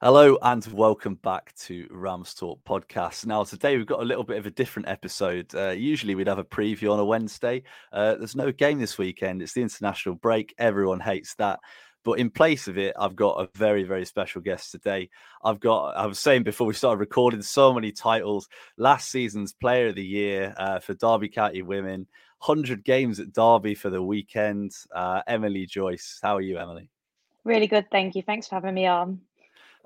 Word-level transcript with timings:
Hello 0.00 0.38
and 0.42 0.64
welcome 0.66 1.16
back 1.16 1.52
to 1.56 1.88
Rams 1.90 2.32
Talk 2.32 2.62
podcast. 2.62 3.26
Now, 3.26 3.42
today 3.42 3.76
we've 3.76 3.84
got 3.84 3.98
a 3.98 4.04
little 4.04 4.22
bit 4.22 4.38
of 4.38 4.46
a 4.46 4.50
different 4.52 4.86
episode. 4.86 5.52
Uh, 5.52 5.70
usually 5.70 6.14
we'd 6.14 6.28
have 6.28 6.38
a 6.38 6.44
preview 6.44 6.92
on 6.92 7.00
a 7.00 7.04
Wednesday. 7.04 7.64
Uh, 7.92 8.14
there's 8.14 8.36
no 8.36 8.52
game 8.52 8.78
this 8.78 8.96
weekend, 8.96 9.42
it's 9.42 9.54
the 9.54 9.60
international 9.60 10.14
break. 10.14 10.54
Everyone 10.56 11.00
hates 11.00 11.34
that. 11.34 11.58
But 12.04 12.20
in 12.20 12.30
place 12.30 12.68
of 12.68 12.78
it, 12.78 12.94
I've 12.96 13.16
got 13.16 13.42
a 13.42 13.48
very, 13.58 13.82
very 13.82 14.04
special 14.04 14.40
guest 14.40 14.70
today. 14.70 15.10
I've 15.42 15.58
got, 15.58 15.96
I 15.96 16.06
was 16.06 16.20
saying 16.20 16.44
before 16.44 16.68
we 16.68 16.74
started 16.74 17.00
recording, 17.00 17.42
so 17.42 17.74
many 17.74 17.90
titles. 17.90 18.48
Last 18.76 19.10
season's 19.10 19.52
Player 19.52 19.88
of 19.88 19.96
the 19.96 20.06
Year 20.06 20.54
uh, 20.58 20.78
for 20.78 20.94
Derby 20.94 21.28
County 21.28 21.62
Women, 21.62 22.06
100 22.44 22.84
games 22.84 23.18
at 23.18 23.32
Derby 23.32 23.74
for 23.74 23.90
the 23.90 24.00
weekend. 24.00 24.76
Uh, 24.94 25.22
Emily 25.26 25.66
Joyce, 25.66 26.20
how 26.22 26.36
are 26.36 26.40
you, 26.40 26.56
Emily? 26.56 26.88
Really 27.42 27.66
good, 27.66 27.90
thank 27.90 28.14
you. 28.14 28.22
Thanks 28.22 28.46
for 28.46 28.54
having 28.54 28.74
me 28.74 28.86
on. 28.86 29.22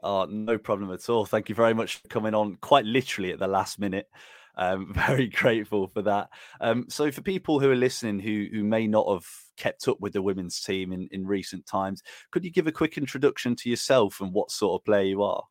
Oh, 0.02 0.24
no 0.24 0.58
problem 0.58 0.90
at 0.92 1.08
all. 1.08 1.24
Thank 1.24 1.48
you 1.48 1.54
very 1.54 1.74
much 1.74 1.96
for 1.96 2.08
coming 2.08 2.34
on 2.34 2.56
quite 2.60 2.84
literally 2.84 3.32
at 3.32 3.38
the 3.38 3.46
last 3.46 3.78
minute. 3.78 4.08
Um, 4.56 4.92
very 4.94 5.28
grateful 5.28 5.88
for 5.88 6.02
that. 6.02 6.28
Um, 6.60 6.86
so, 6.88 7.10
for 7.10 7.22
people 7.22 7.60
who 7.60 7.70
are 7.70 7.76
listening 7.76 8.18
who 8.18 8.46
who 8.52 8.64
may 8.64 8.86
not 8.86 9.10
have 9.10 9.26
kept 9.56 9.86
up 9.88 10.00
with 10.00 10.12
the 10.12 10.22
women's 10.22 10.60
team 10.60 10.92
in, 10.92 11.08
in 11.12 11.26
recent 11.26 11.66
times, 11.66 12.02
could 12.30 12.44
you 12.44 12.50
give 12.50 12.66
a 12.66 12.72
quick 12.72 12.98
introduction 12.98 13.56
to 13.56 13.70
yourself 13.70 14.20
and 14.20 14.32
what 14.32 14.50
sort 14.50 14.80
of 14.80 14.84
player 14.84 15.04
you 15.04 15.22
are? 15.22 15.44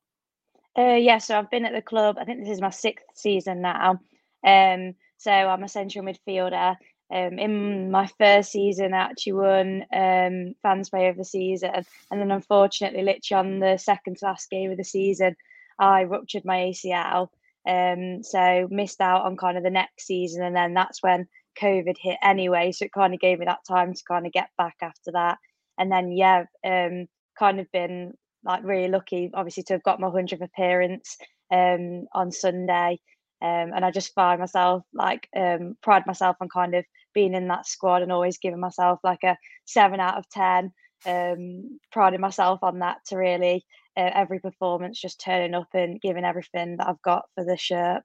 Uh, 0.78 0.96
yeah, 0.96 1.18
so 1.18 1.38
I've 1.38 1.52
been 1.52 1.66
at 1.66 1.74
the 1.74 1.82
club. 1.82 2.18
I 2.20 2.26
think 2.26 2.40
this 2.40 2.50
is 2.50 2.62
my 2.62 2.70
sixth 2.70 3.06
season 3.16 3.62
now. 3.62 4.00
Um, 4.46 4.94
so 5.18 5.32
I'm 5.32 5.64
a 5.64 5.70
central 5.70 6.06
midfielder. 6.06 6.76
Um, 7.14 7.40
in 7.40 7.92
my 7.92 8.08
first 8.18 8.52
season, 8.52 8.94
I 8.94 9.00
actually 9.00 9.34
won 9.34 9.86
um, 9.94 10.56
fans 10.62 10.90
player 10.90 11.10
of 11.10 11.18
the 11.18 11.26
season, 11.26 11.72
and 12.10 12.22
then 12.22 12.32
unfortunately, 12.32 13.04
literally 13.04 13.40
on 13.40 13.60
the 13.60 13.78
second 13.78 14.18
to 14.18 14.26
last 14.26 14.50
game 14.50 14.72
of 14.72 14.78
the 14.78 14.84
season, 14.84 15.36
I 15.78 16.04
ruptured 16.04 16.46
my 16.46 16.58
ACL. 16.58 17.28
Um, 17.68 18.24
so 18.24 18.68
missed 18.72 19.02
out 19.02 19.24
on 19.24 19.38
kind 19.38 19.58
of 19.58 19.64
the 19.64 19.70
next 19.70 20.06
season, 20.06 20.44
and 20.44 20.56
then 20.56 20.74
that's 20.74 21.04
when 21.04 21.28
COVID 21.60 21.98
hit 22.00 22.18
anyway. 22.24 22.72
So 22.72 22.86
it 22.86 22.94
kind 22.94 23.14
of 23.14 23.20
gave 23.20 23.40
me 23.40 23.46
that 23.46 23.66
time 23.68 23.94
to 23.94 24.04
kind 24.08 24.26
of 24.26 24.32
get 24.32 24.50
back 24.58 24.76
after 24.82 25.12
that. 25.12 25.38
And 25.78 25.92
then 25.92 26.12
yeah, 26.12 26.46
um, 26.66 27.08
kind 27.38 27.60
of 27.60 27.72
been 27.72 28.14
like 28.44 28.64
really 28.64 28.88
lucky, 28.88 29.32
obviously, 29.34 29.64
to 29.64 29.74
have 29.74 29.84
got 29.84 30.00
my 30.00 30.10
hundredth 30.10 30.42
appearance 30.42 31.18
um, 31.52 32.06
on 32.14 32.32
Sunday. 32.32 33.00
Um, 33.42 33.72
and 33.76 33.84
I 33.84 33.92
just 33.92 34.14
find 34.14 34.40
myself 34.40 34.84
like 34.94 35.28
um, 35.36 35.76
pride 35.82 36.06
myself 36.06 36.38
on 36.42 36.50
kind 36.50 36.76
of 36.76 36.86
being 37.14 37.34
in 37.34 37.48
that 37.48 37.68
squad 37.68 38.02
and 38.02 38.12
always 38.12 38.38
giving 38.38 38.60
myself 38.60 39.00
like 39.04 39.24
a 39.24 39.38
seven 39.66 40.00
out 40.00 40.18
of 40.18 40.28
ten. 40.30 40.72
Um, 41.04 41.80
priding 41.92 42.22
myself 42.22 42.60
on 42.62 42.80
that 42.80 42.98
to 43.08 43.18
really 43.18 43.66
uh, 43.98 44.12
every 44.14 44.40
performance 44.40 45.02
just 45.02 45.20
turning 45.20 45.56
up 45.56 45.68
and 45.74 46.00
giving 46.00 46.24
everything 46.24 46.78
that 46.78 46.88
I've 46.88 47.02
got 47.02 47.24
for 47.34 47.44
the 47.44 47.58
shirt. 47.58 48.04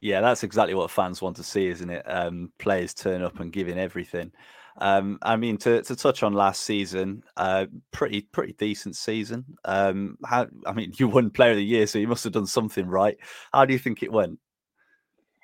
Yeah, 0.00 0.20
that's 0.20 0.42
exactly 0.42 0.74
what 0.74 0.90
fans 0.90 1.20
want 1.20 1.36
to 1.36 1.42
see, 1.42 1.68
isn't 1.68 1.90
it? 1.90 2.02
Um, 2.06 2.52
players 2.58 2.94
turn 2.94 3.22
up 3.22 3.38
and 3.38 3.52
giving 3.52 3.78
everything. 3.78 4.32
Um, 4.78 5.18
I 5.22 5.36
mean, 5.36 5.58
to, 5.58 5.82
to 5.82 5.96
touch 5.96 6.22
on 6.22 6.32
last 6.32 6.62
season, 6.62 7.22
uh, 7.36 7.66
pretty 7.90 8.22
pretty 8.22 8.54
decent 8.54 8.96
season. 8.96 9.44
Um, 9.64 10.16
how 10.24 10.46
I 10.64 10.72
mean, 10.72 10.92
you 10.96 11.08
won 11.08 11.30
Player 11.30 11.50
of 11.50 11.56
the 11.56 11.64
Year, 11.64 11.86
so 11.86 11.98
you 11.98 12.08
must 12.08 12.24
have 12.24 12.32
done 12.32 12.46
something 12.46 12.86
right. 12.86 13.16
How 13.52 13.64
do 13.64 13.72
you 13.74 13.78
think 13.78 14.02
it 14.02 14.12
went? 14.12 14.38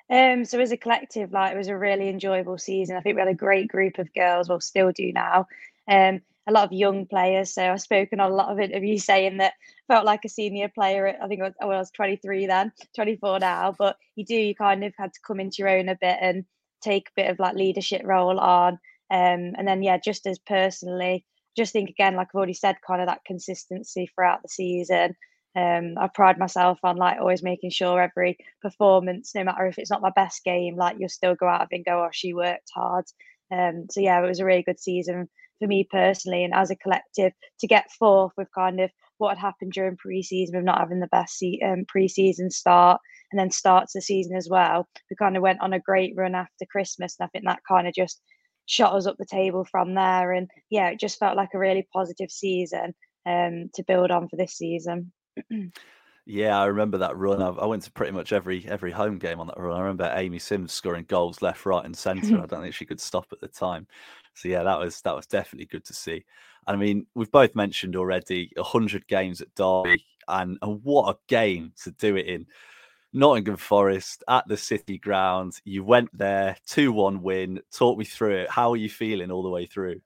Um, 0.09 0.45
so 0.45 0.59
as 0.59 0.71
a 0.71 0.77
collective, 0.77 1.31
like 1.31 1.53
it 1.53 1.57
was 1.57 1.67
a 1.67 1.77
really 1.77 2.09
enjoyable 2.09 2.57
season. 2.57 2.95
I 2.95 3.01
think 3.01 3.15
we 3.15 3.21
had 3.21 3.27
a 3.27 3.33
great 3.33 3.67
group 3.67 3.99
of 3.99 4.13
girls, 4.13 4.47
well, 4.47 4.61
still 4.61 4.91
do 4.91 5.11
now. 5.11 5.47
Um, 5.89 6.21
a 6.47 6.51
lot 6.51 6.63
of 6.63 6.71
young 6.71 7.05
players. 7.05 7.53
So 7.53 7.61
I've 7.61 7.81
spoken 7.81 8.19
on 8.19 8.31
a 8.31 8.35
lot 8.35 8.51
of 8.51 8.59
interviews 8.59 9.03
saying 9.03 9.37
that 9.37 9.53
felt 9.87 10.05
like 10.05 10.23
a 10.23 10.29
senior 10.29 10.69
player. 10.69 11.17
I 11.21 11.27
think 11.27 11.41
I 11.41 11.45
was, 11.45 11.53
well, 11.59 11.71
I 11.71 11.79
was 11.79 11.91
23 11.91 12.47
then, 12.47 12.71
24 12.95 13.39
now. 13.39 13.75
But 13.77 13.97
you 14.15 14.25
do, 14.25 14.35
you 14.35 14.55
kind 14.55 14.83
of 14.83 14.93
had 14.97 15.13
to 15.13 15.19
come 15.25 15.41
into 15.41 15.57
your 15.59 15.69
own 15.69 15.89
a 15.89 15.95
bit 15.95 16.17
and 16.21 16.45
take 16.81 17.09
a 17.09 17.21
bit 17.21 17.29
of 17.29 17.39
like 17.39 17.55
leadership 17.55 18.01
role 18.05 18.39
on. 18.39 18.73
Um, 19.11 19.53
and 19.57 19.67
then, 19.67 19.83
yeah, 19.83 19.97
just 19.97 20.25
as 20.25 20.39
personally, 20.39 21.25
just 21.57 21.73
think 21.73 21.89
again, 21.89 22.15
like 22.15 22.29
I've 22.29 22.37
already 22.37 22.53
said, 22.53 22.77
kind 22.85 23.01
of 23.01 23.07
that 23.07 23.25
consistency 23.25 24.09
throughout 24.15 24.41
the 24.41 24.49
season. 24.49 25.15
Um, 25.57 25.95
I 25.97 26.07
pride 26.13 26.37
myself 26.37 26.79
on 26.83 26.97
like 26.97 27.19
always 27.19 27.41
making 27.41 27.71
sure 27.71 27.99
every 27.99 28.37
performance, 28.61 29.33
no 29.33 29.43
matter 29.43 29.65
if 29.65 29.79
it's 29.79 29.89
not 29.89 30.03
my 30.03 30.11
best 30.15 30.43
game, 30.43 30.75
like 30.75 30.97
you'll 30.99 31.09
still 31.09 31.33
go 31.33 31.47
out 31.47 31.61
of 31.61 31.69
and 31.71 31.83
go, 31.83 32.03
oh, 32.03 32.09
she 32.11 32.33
worked 32.33 32.69
hard. 32.75 33.05
Um, 33.51 33.87
so 33.89 33.99
yeah, 34.01 34.21
it 34.23 34.27
was 34.27 34.39
a 34.39 34.45
really 34.45 34.61
good 34.61 34.79
season 34.79 35.27
for 35.59 35.67
me 35.67 35.87
personally 35.89 36.43
and 36.43 36.53
as 36.53 36.69
a 36.69 36.75
collective 36.75 37.33
to 37.59 37.67
get 37.67 37.91
fourth 37.97 38.33
with 38.37 38.47
kind 38.53 38.79
of 38.79 38.91
what 39.17 39.29
had 39.29 39.39
happened 39.39 39.71
during 39.71 39.97
pre-season 39.97 40.55
with 40.55 40.65
not 40.65 40.77
having 40.79 40.99
the 40.99 41.07
best 41.07 41.39
se- 41.39 41.61
um, 41.65 41.85
pre-season 41.87 42.51
start 42.51 43.01
and 43.31 43.39
then 43.39 43.49
starts 43.49 43.93
the 43.93 44.01
season 44.01 44.35
as 44.35 44.47
well. 44.49 44.87
We 45.09 45.15
kind 45.15 45.35
of 45.35 45.41
went 45.41 45.61
on 45.61 45.73
a 45.73 45.79
great 45.79 46.13
run 46.15 46.35
after 46.35 46.65
Christmas, 46.71 47.15
and 47.19 47.25
I 47.25 47.29
think 47.29 47.45
that 47.45 47.61
kind 47.67 47.87
of 47.87 47.93
just 47.93 48.21
shot 48.67 48.93
us 48.93 49.07
up 49.07 49.15
the 49.17 49.25
table 49.25 49.65
from 49.65 49.95
there. 49.95 50.33
And 50.33 50.47
yeah, 50.69 50.89
it 50.89 50.99
just 50.99 51.19
felt 51.19 51.35
like 51.35 51.49
a 51.53 51.59
really 51.59 51.87
positive 51.93 52.29
season 52.29 52.93
um, 53.25 53.69
to 53.73 53.83
build 53.87 54.11
on 54.11 54.29
for 54.29 54.37
this 54.37 54.53
season. 54.53 55.11
Yeah, 56.29 56.59
I 56.59 56.65
remember 56.65 56.97
that 56.97 57.15
run. 57.15 57.41
I, 57.41 57.47
I 57.47 57.65
went 57.65 57.83
to 57.83 57.91
pretty 57.91 58.11
much 58.11 58.33
every 58.33 58.67
every 58.67 58.91
home 58.91 59.17
game 59.17 59.39
on 59.39 59.47
that 59.47 59.57
run. 59.57 59.77
I 59.77 59.81
remember 59.81 60.11
Amy 60.13 60.39
Sims 60.39 60.73
scoring 60.73 61.05
goals 61.07 61.41
left, 61.41 61.65
right, 61.65 61.85
and 61.85 61.95
centre. 61.95 62.41
I 62.41 62.45
don't 62.47 62.61
think 62.61 62.73
she 62.73 62.85
could 62.85 62.99
stop 62.99 63.27
at 63.31 63.39
the 63.39 63.47
time. 63.47 63.87
So 64.33 64.49
yeah, 64.49 64.63
that 64.63 64.77
was 64.77 65.01
that 65.01 65.15
was 65.15 65.25
definitely 65.25 65.67
good 65.67 65.85
to 65.85 65.93
see. 65.93 66.25
I 66.67 66.75
mean, 66.75 67.05
we've 67.15 67.31
both 67.31 67.55
mentioned 67.55 67.95
already 67.95 68.51
hundred 68.57 69.07
games 69.07 69.39
at 69.39 69.55
Derby, 69.55 70.03
and, 70.27 70.57
and 70.61 70.83
what 70.83 71.15
a 71.15 71.17
game 71.27 71.71
to 71.83 71.91
do 71.91 72.17
it 72.17 72.25
in. 72.25 72.45
Nottingham 73.13 73.55
Forest 73.55 74.25
at 74.27 74.45
the 74.49 74.57
City 74.57 74.97
Ground. 74.97 75.53
You 75.63 75.85
went 75.85 76.09
there, 76.15 76.57
two 76.67 76.91
one 76.91 77.21
win. 77.21 77.61
Talk 77.71 77.97
me 77.97 78.03
through 78.03 78.35
it. 78.35 78.51
How 78.51 78.71
are 78.71 78.77
you 78.77 78.89
feeling 78.89 79.31
all 79.31 79.43
the 79.43 79.49
way 79.49 79.65
through? 79.65 80.01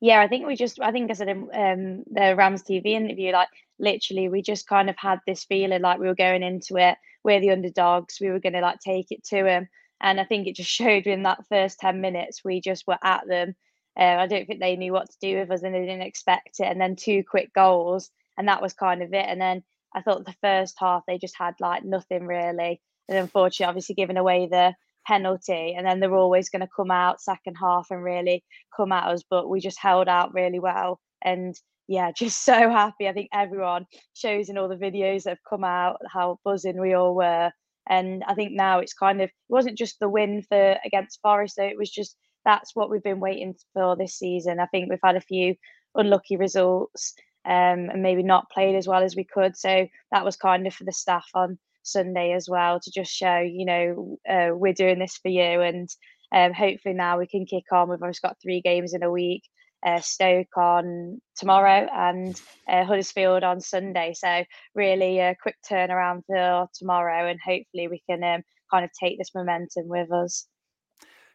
Yeah, 0.00 0.20
I 0.20 0.28
think 0.28 0.46
we 0.46 0.54
just, 0.54 0.80
I 0.80 0.92
think 0.92 1.10
I 1.10 1.14
said 1.14 1.28
in 1.28 1.48
um, 1.52 2.04
the 2.08 2.36
Rams 2.36 2.62
TV 2.62 2.86
interview, 2.86 3.32
like 3.32 3.48
literally, 3.78 4.28
we 4.28 4.42
just 4.42 4.66
kind 4.66 4.90
of 4.90 4.96
had 4.98 5.20
this 5.26 5.44
feeling 5.44 5.82
like 5.82 5.98
we 5.98 6.06
were 6.06 6.14
going 6.14 6.42
into 6.42 6.76
it. 6.76 6.96
We're 7.24 7.40
the 7.40 7.50
underdogs. 7.50 8.18
We 8.20 8.30
were 8.30 8.40
going 8.40 8.54
to 8.54 8.60
like 8.60 8.80
take 8.80 9.10
it 9.10 9.24
to 9.26 9.42
them. 9.42 9.68
And 10.00 10.20
I 10.20 10.24
think 10.24 10.46
it 10.46 10.56
just 10.56 10.70
showed 10.80 11.06
in 11.06 11.24
that 11.24 11.46
first 11.48 11.78
10 11.80 12.00
minutes, 12.00 12.42
we 12.44 12.60
just 12.60 12.86
were 12.86 12.98
at 13.02 13.26
them. 13.26 13.54
Uh, 13.98 14.16
I 14.18 14.26
don't 14.28 14.46
think 14.46 14.60
they 14.60 14.76
knew 14.76 14.92
what 14.92 15.10
to 15.10 15.16
do 15.20 15.38
with 15.38 15.50
us 15.50 15.62
and 15.62 15.74
they 15.74 15.80
didn't 15.80 16.02
expect 16.02 16.60
it. 16.60 16.66
And 16.66 16.80
then 16.80 16.94
two 16.94 17.24
quick 17.28 17.52
goals, 17.52 18.10
and 18.36 18.46
that 18.46 18.62
was 18.62 18.72
kind 18.72 19.02
of 19.02 19.12
it. 19.12 19.26
And 19.26 19.40
then 19.40 19.64
I 19.94 20.02
thought 20.02 20.24
the 20.24 20.34
first 20.40 20.76
half, 20.78 21.02
they 21.06 21.18
just 21.18 21.36
had 21.36 21.54
like 21.60 21.84
nothing 21.84 22.26
really. 22.26 22.80
And 23.08 23.18
unfortunately, 23.18 23.68
obviously, 23.68 23.94
giving 23.96 24.16
away 24.16 24.46
the 24.46 24.74
penalty. 25.06 25.74
And 25.76 25.86
then 25.86 25.98
they're 25.98 26.14
always 26.14 26.50
going 26.50 26.60
to 26.60 26.68
come 26.74 26.90
out 26.90 27.20
second 27.20 27.56
half 27.56 27.88
and 27.90 28.04
really 28.04 28.44
come 28.76 28.92
at 28.92 29.08
us. 29.08 29.24
But 29.28 29.48
we 29.48 29.60
just 29.60 29.80
held 29.80 30.06
out 30.06 30.34
really 30.34 30.60
well. 30.60 31.00
And 31.22 31.58
yeah, 31.88 32.12
just 32.16 32.44
so 32.44 32.70
happy. 32.70 33.08
I 33.08 33.12
think 33.12 33.28
everyone 33.32 33.86
shows 34.14 34.48
in 34.48 34.58
all 34.58 34.68
the 34.68 34.76
videos 34.76 35.24
that 35.24 35.30
have 35.30 35.48
come 35.48 35.64
out 35.64 35.96
how 36.12 36.38
buzzing 36.44 36.80
we 36.80 36.94
all 36.94 37.14
were. 37.14 37.50
And 37.90 38.22
I 38.28 38.34
think 38.34 38.52
now 38.52 38.80
it's 38.80 38.92
kind 38.92 39.22
of 39.22 39.30
it 39.30 39.34
wasn't 39.48 39.78
just 39.78 39.98
the 39.98 40.10
win 40.10 40.42
for 40.42 40.76
against 40.84 41.20
Forest, 41.22 41.54
though. 41.56 41.64
It 41.64 41.78
was 41.78 41.90
just 41.90 42.16
that's 42.44 42.76
what 42.76 42.90
we've 42.90 43.02
been 43.02 43.20
waiting 43.20 43.54
for 43.72 43.96
this 43.96 44.18
season. 44.18 44.60
I 44.60 44.66
think 44.66 44.88
we've 44.88 44.98
had 45.02 45.16
a 45.16 45.20
few 45.20 45.54
unlucky 45.94 46.36
results 46.36 47.14
um, 47.46 47.88
and 47.90 48.02
maybe 48.02 48.22
not 48.22 48.50
played 48.50 48.76
as 48.76 48.86
well 48.86 49.02
as 49.02 49.16
we 49.16 49.24
could. 49.24 49.56
So 49.56 49.86
that 50.12 50.24
was 50.24 50.36
kind 50.36 50.66
of 50.66 50.74
for 50.74 50.84
the 50.84 50.92
staff 50.92 51.26
on 51.34 51.58
Sunday 51.82 52.32
as 52.32 52.48
well 52.48 52.78
to 52.80 52.90
just 52.90 53.10
show, 53.10 53.38
you 53.38 53.64
know, 53.64 54.18
uh, 54.28 54.50
we're 54.54 54.74
doing 54.74 54.98
this 54.98 55.16
for 55.16 55.28
you. 55.28 55.60
And 55.62 55.88
um, 56.32 56.52
hopefully 56.52 56.94
now 56.94 57.18
we 57.18 57.26
can 57.26 57.46
kick 57.46 57.64
on. 57.72 57.88
We've 57.88 58.02
almost 58.02 58.22
got 58.22 58.36
three 58.42 58.60
games 58.60 58.92
in 58.92 59.02
a 59.02 59.10
week. 59.10 59.42
Uh, 59.84 60.00
Stoke 60.00 60.56
on 60.56 61.20
tomorrow 61.36 61.86
and 61.92 62.40
uh, 62.68 62.84
Huddersfield 62.84 63.44
on 63.44 63.60
Sunday. 63.60 64.12
So 64.14 64.44
really 64.74 65.20
a 65.20 65.36
quick 65.40 65.56
turnaround 65.70 66.22
for 66.26 66.68
tomorrow, 66.74 67.28
and 67.28 67.38
hopefully 67.38 67.88
we 67.88 68.02
can 68.08 68.24
um, 68.24 68.42
kind 68.70 68.84
of 68.84 68.90
take 69.00 69.18
this 69.18 69.30
momentum 69.34 69.86
with 69.86 70.10
us. 70.12 70.46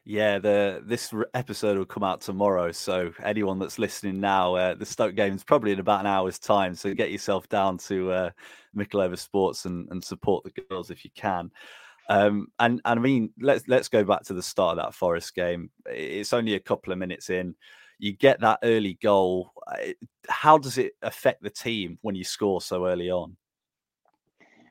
Yeah, 0.06 0.40
the 0.40 0.84
this 0.86 1.14
episode 1.34 1.78
will 1.78 1.86
come 1.86 2.04
out 2.04 2.20
tomorrow. 2.20 2.74
So 2.74 3.14
anyone 3.24 3.60
that's 3.60 3.80
listening 3.80 4.20
now, 4.20 4.56
uh, 4.56 4.76
the 4.76 4.86
Stoke 4.86 5.16
game 5.16 5.34
is 5.34 5.46
probably 5.46 5.72
in 5.72 5.80
about 5.80 6.02
an 6.02 6.08
hour's 6.08 6.40
time. 6.40 6.76
So 6.76 6.94
get 6.94 7.12
yourself 7.12 7.48
down 7.48 7.78
to 7.90 8.12
uh, 8.12 8.30
Sports 9.16 9.64
and, 9.66 9.88
and 9.92 10.04
support 10.04 10.44
the 10.44 10.62
girls 10.70 10.92
if 10.92 11.06
you 11.06 11.12
can. 11.16 11.52
Um, 12.10 12.48
and, 12.60 12.82
and 12.84 13.00
I 13.00 13.02
mean, 13.02 13.30
let's 13.40 13.66
let's 13.70 13.88
go 13.88 14.04
back 14.04 14.24
to 14.24 14.34
the 14.34 14.44
start 14.44 14.78
of 14.78 14.84
that 14.84 14.94
Forest 14.94 15.36
game. 15.36 15.70
It's 15.86 16.34
only 16.34 16.56
a 16.56 16.60
couple 16.60 16.92
of 16.92 17.00
minutes 17.00 17.30
in. 17.30 17.56
You 18.00 18.14
get 18.14 18.42
that 18.42 18.60
early 18.64 18.98
goal. 19.02 19.52
Uh, 19.68 19.94
how 20.28 20.58
does 20.58 20.78
it 20.78 20.94
affect 21.02 21.44
the 21.44 21.50
team 21.50 21.98
when 22.02 22.16
you 22.16 22.24
score 22.24 22.62
so 22.62 22.86
early 22.86 23.10
on? 23.10 23.38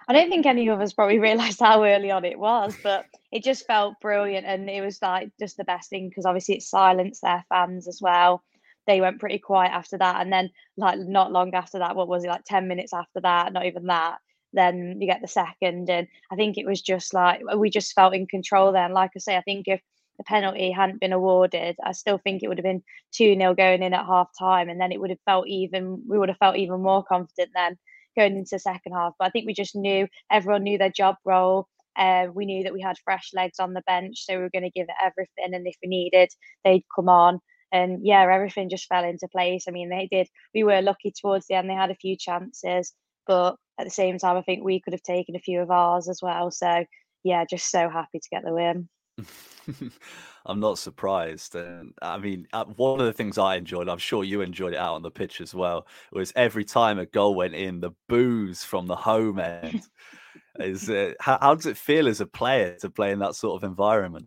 I 0.09 0.13
don't 0.13 0.29
think 0.29 0.47
any 0.47 0.69
of 0.69 0.81
us 0.81 0.93
probably 0.93 1.19
realised 1.29 1.61
how 1.61 1.85
early 1.85 2.11
on 2.11 2.25
it 2.25 2.39
was, 2.39 2.77
but 2.83 3.07
it 3.31 3.43
just 3.43 3.67
felt 3.67 4.01
brilliant, 4.01 4.47
and 4.47 4.69
it 4.69 4.83
was 4.83 5.01
like 5.01 5.31
just 5.39 5.57
the 5.57 5.65
best 5.65 5.91
thing 5.91 6.09
because 6.09 6.27
obviously 6.27 6.57
it 6.57 6.63
silenced 6.63 7.23
their 7.23 7.45
fans 7.49 7.89
as 7.89 8.01
well. 8.01 8.43
They 8.87 9.01
went 9.01 9.21
pretty 9.21 9.39
quiet 9.39 9.73
after 9.73 9.99
that, 9.99 10.21
and 10.21 10.33
then 10.33 10.51
like 10.77 10.99
not 10.99 11.33
long 11.33 11.55
after 11.55 11.79
that, 11.79 11.97
what 11.97 12.09
was 12.09 12.25
it 12.25 12.29
like 12.29 12.45
ten 12.45 12.69
minutes 12.69 12.93
after 12.93 13.21
that? 13.21 13.53
Not 13.53 13.67
even 13.67 13.87
that. 13.87 14.19
Then 14.53 15.01
you 15.01 15.07
get 15.07 15.23
the 15.23 15.29
second, 15.29 15.89
and 15.89 16.09
I 16.31 16.37
think 16.37 16.59
it 16.59 16.67
was 16.67 16.83
just 16.83 17.15
like 17.15 17.41
we 17.57 17.71
just 17.71 17.95
felt 17.95 18.15
in 18.15 18.27
control 18.27 18.73
then. 18.73 18.93
Like 18.93 19.13
I 19.17 19.19
say, 19.21 19.37
I 19.37 19.43
think 19.43 19.67
if 19.69 19.81
the 20.23 20.29
penalty 20.29 20.71
hadn't 20.71 21.01
been 21.01 21.13
awarded, 21.13 21.77
I 21.85 21.93
still 21.93 22.19
think 22.19 22.43
it 22.43 22.49
would 22.49 22.59
have 22.59 22.65
been 22.65 22.83
2 23.13 23.37
0 23.37 23.55
going 23.55 23.83
in 23.83 23.95
at 23.95 24.07
half 24.07 24.29
time. 24.39 24.69
And 24.69 24.81
then 24.81 24.93
it 24.93 25.01
would 25.01 25.11
have 25.11 25.19
felt 25.25 25.49
even, 25.49 26.03
we 26.07 26.19
would 26.19 26.29
have 26.29 26.39
felt 26.39 26.57
even 26.57 26.83
more 26.83 27.05
confident 27.05 27.51
then 27.55 27.77
going 28.17 28.37
into 28.37 28.57
the 28.57 28.59
second 28.59 28.93
half. 28.93 29.15
But 29.19 29.27
I 29.27 29.31
think 29.31 29.47
we 29.47 29.55
just 29.55 29.77
knew 29.77 30.07
everyone 30.31 30.63
knew 30.63 30.79
their 30.79 30.91
job 30.91 31.17
role. 31.25 31.69
Uh, 31.97 32.27
we 32.33 32.47
knew 32.47 32.63
that 32.65 32.73
we 32.73 32.81
had 32.81 32.97
fresh 33.05 33.31
legs 33.35 33.59
on 33.59 33.75
the 33.75 33.83
bench, 33.87 34.25
so 34.25 34.35
we 34.37 34.43
were 34.43 34.51
going 34.51 34.65
to 34.65 34.71
give 34.71 34.89
it 34.89 34.95
everything. 35.03 35.55
And 35.55 35.67
if 35.67 35.77
we 35.83 35.89
needed, 35.89 36.31
they'd 36.65 36.85
come 36.95 37.09
on. 37.09 37.41
And 37.71 38.01
yeah, 38.03 38.23
everything 38.23 38.71
just 38.71 38.87
fell 38.87 39.05
into 39.05 39.29
place. 39.29 39.65
I 39.67 39.73
mean, 39.73 39.89
they 39.89 40.09
did. 40.11 40.29
We 40.55 40.65
were 40.65 40.83
lucky 40.83 41.13
towards 41.13 41.47
the 41.47 41.55
end. 41.55 41.69
They 41.69 41.75
had 41.75 41.91
a 41.91 41.97
few 41.97 42.17
chances, 42.17 42.93
but 43.27 43.57
at 43.79 43.85
the 43.85 43.91
same 43.91 44.19
time, 44.19 44.37
I 44.37 44.43
think 44.43 44.63
we 44.63 44.81
could 44.81 44.93
have 44.93 45.03
taken 45.03 45.37
a 45.37 45.41
few 45.41 45.61
of 45.61 45.71
ours 45.71 46.09
as 46.09 46.21
well. 46.23 46.51
So 46.51 46.85
yeah, 47.25 47.45
just 47.49 47.71
so 47.71 47.89
happy 47.89 48.19
to 48.19 48.29
get 48.31 48.45
the 48.45 48.53
win. 48.53 48.89
I'm 50.47 50.61
not 50.61 50.79
surprised. 50.79 51.55
And 51.55 51.95
I 52.03 52.19
mean, 52.19 52.49
uh, 52.53 52.65
one 52.65 53.01
of 53.01 53.07
the 53.07 53.13
things 53.13 53.39
I 53.39 53.57
enjoyed, 53.57 53.89
I'm 53.89 53.99
sure 53.99 54.25
you 54.25 54.41
enjoyed 54.41 54.73
it 54.73 54.79
out 54.79 54.95
on 54.95 55.03
the 55.03 55.11
pitch 55.11 55.41
as 55.41 55.55
well, 55.55 55.87
was 56.13 56.33
every 56.37 56.65
time 56.65 56.99
a 56.99 57.07
goal 57.07 57.35
went 57.35 57.55
in, 57.55 57.81
the 57.81 57.93
boos 58.09 58.65
from 58.65 58.87
the 58.87 58.97
home 58.97 59.39
end. 59.39 59.83
is 60.59 60.91
uh, 60.91 61.13
how, 61.21 61.39
how 61.41 61.55
does 61.55 61.67
it 61.67 61.77
feel 61.77 62.09
as 62.09 62.21
a 62.21 62.27
player 62.27 62.77
to 62.81 62.91
play 62.91 63.13
in 63.13 63.19
that 63.21 63.35
sort 63.35 63.63
of 63.63 63.69
environment? 63.69 64.27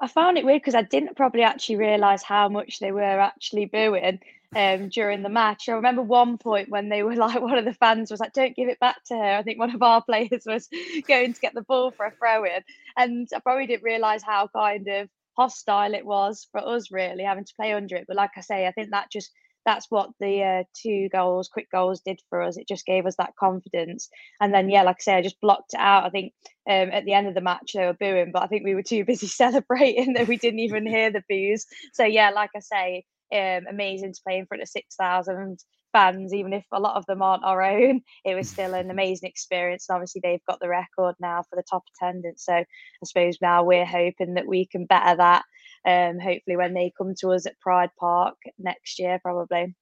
I 0.00 0.08
found 0.08 0.38
it 0.38 0.46
weird 0.46 0.62
because 0.62 0.74
I 0.74 0.82
didn't 0.82 1.16
probably 1.16 1.42
actually 1.42 1.76
realise 1.76 2.22
how 2.22 2.48
much 2.48 2.78
they 2.78 2.90
were 2.90 3.02
actually 3.02 3.66
booing 3.66 4.18
um, 4.54 4.88
during 4.88 5.22
the 5.22 5.28
match. 5.28 5.68
I 5.68 5.72
remember 5.72 6.02
one 6.02 6.38
point 6.38 6.68
when 6.70 6.88
they 6.88 7.02
were 7.02 7.16
like, 7.16 7.40
one 7.40 7.58
of 7.58 7.64
the 7.64 7.74
fans 7.74 8.10
was 8.10 8.20
like, 8.20 8.32
"Don't 8.32 8.56
give 8.56 8.68
it 8.68 8.80
back 8.80 9.02
to 9.06 9.14
her." 9.14 9.36
I 9.36 9.42
think 9.42 9.58
one 9.58 9.74
of 9.74 9.82
our 9.82 10.02
players 10.04 10.44
was 10.46 10.68
going 11.08 11.32
to 11.32 11.40
get 11.40 11.54
the 11.54 11.62
ball 11.62 11.90
for 11.90 12.06
a 12.06 12.12
throw 12.12 12.44
in, 12.44 12.62
and 12.96 13.28
I 13.34 13.40
probably 13.40 13.66
didn't 13.66 13.84
realise 13.84 14.22
how 14.22 14.48
kind 14.48 14.86
of 14.88 15.08
hostile 15.36 15.94
it 15.94 16.04
was 16.04 16.46
for 16.52 16.60
us, 16.60 16.90
really 16.90 17.24
having 17.24 17.44
to 17.44 17.54
play 17.54 17.72
under 17.72 17.96
it. 17.96 18.04
But 18.06 18.16
like 18.16 18.32
I 18.36 18.40
say, 18.40 18.66
I 18.66 18.72
think 18.72 18.90
that 18.90 19.10
just 19.10 19.30
that's 19.66 19.90
what 19.90 20.10
the 20.18 20.42
uh, 20.42 20.64
two 20.74 21.08
goals, 21.10 21.48
quick 21.48 21.70
goals, 21.70 22.00
did 22.00 22.20
for 22.30 22.42
us. 22.42 22.56
It 22.56 22.66
just 22.66 22.86
gave 22.86 23.06
us 23.06 23.16
that 23.16 23.36
confidence. 23.38 24.08
And 24.40 24.54
then, 24.54 24.70
yeah, 24.70 24.82
like 24.82 24.96
I 25.00 25.02
say, 25.02 25.14
I 25.14 25.22
just 25.22 25.40
blocked 25.40 25.74
it 25.74 25.80
out. 25.80 26.04
I 26.04 26.10
think 26.10 26.32
um, 26.68 26.90
at 26.90 27.04
the 27.04 27.12
end 27.12 27.28
of 27.28 27.34
the 27.34 27.40
match 27.40 27.72
they 27.74 27.84
were 27.84 27.92
booing, 27.92 28.32
but 28.32 28.42
I 28.42 28.46
think 28.46 28.64
we 28.64 28.74
were 28.74 28.82
too 28.82 29.04
busy 29.04 29.26
celebrating 29.26 30.14
that 30.14 30.28
we 30.28 30.36
didn't 30.36 30.60
even 30.60 30.86
hear 30.86 31.10
the 31.10 31.22
boos. 31.28 31.66
So 31.92 32.04
yeah, 32.04 32.30
like 32.30 32.50
I 32.56 32.60
say, 32.60 33.04
um, 33.32 33.64
amazing 33.68 34.12
to 34.12 34.20
play 34.26 34.38
in 34.38 34.46
front 34.46 34.62
of 34.62 34.68
six 34.68 34.96
thousand 34.96 35.58
fans, 35.92 36.32
even 36.32 36.52
if 36.52 36.64
a 36.72 36.80
lot 36.80 36.96
of 36.96 37.06
them 37.06 37.22
aren't 37.22 37.44
our 37.44 37.62
own. 37.62 38.02
It 38.24 38.34
was 38.34 38.48
still 38.48 38.74
an 38.74 38.90
amazing 38.90 39.28
experience. 39.28 39.86
And 39.88 39.96
obviously, 39.96 40.20
they've 40.22 40.44
got 40.48 40.60
the 40.60 40.68
record 40.68 41.14
now 41.20 41.42
for 41.48 41.56
the 41.56 41.64
top 41.68 41.84
attendance. 41.96 42.44
So 42.44 42.54
I 42.54 42.64
suppose 43.04 43.38
now 43.40 43.64
we're 43.64 43.86
hoping 43.86 44.34
that 44.34 44.46
we 44.46 44.66
can 44.66 44.86
better 44.86 45.16
that 45.16 45.44
um, 45.86 46.18
hopefully 46.18 46.56
when 46.56 46.74
they 46.74 46.92
come 46.96 47.14
to 47.20 47.30
us 47.30 47.46
at 47.46 47.58
Pride 47.60 47.90
Park 47.98 48.36
next 48.58 48.98
year, 48.98 49.18
probably. 49.22 49.74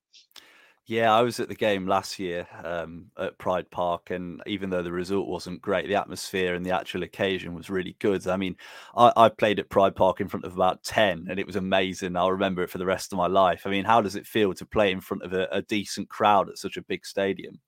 Yeah, 0.88 1.14
I 1.14 1.20
was 1.20 1.38
at 1.38 1.50
the 1.50 1.54
game 1.54 1.86
last 1.86 2.18
year 2.18 2.48
um, 2.64 3.10
at 3.18 3.36
Pride 3.36 3.70
Park, 3.70 4.08
and 4.10 4.42
even 4.46 4.70
though 4.70 4.82
the 4.82 4.90
result 4.90 5.28
wasn't 5.28 5.60
great, 5.60 5.86
the 5.86 5.96
atmosphere 5.96 6.54
and 6.54 6.64
the 6.64 6.74
actual 6.74 7.02
occasion 7.02 7.52
was 7.52 7.68
really 7.68 7.94
good. 7.98 8.26
I 8.26 8.38
mean, 8.38 8.56
I, 8.96 9.12
I, 9.14 9.28
played 9.28 9.58
at 9.58 9.68
Pride 9.68 9.94
Park 9.94 10.22
in 10.22 10.28
front 10.28 10.46
of 10.46 10.54
about 10.54 10.82
10, 10.84 11.26
and 11.28 11.38
it 11.38 11.46
was 11.46 11.56
amazing. 11.56 12.16
I'll 12.16 12.32
remember 12.32 12.62
it 12.62 12.70
for 12.70 12.78
the 12.78 12.86
rest 12.86 13.12
of 13.12 13.18
my 13.18 13.26
life. 13.26 13.66
I 13.66 13.70
mean, 13.70 13.84
how 13.84 14.00
does 14.00 14.16
it 14.16 14.26
feel 14.26 14.54
to 14.54 14.64
play 14.64 14.90
in 14.90 15.02
front 15.02 15.24
of 15.24 15.34
a, 15.34 15.46
a 15.52 15.60
decent 15.60 16.08
crowd 16.08 16.48
at 16.48 16.56
such 16.56 16.78
a 16.78 16.82
big 16.82 17.04
stadium? 17.04 17.60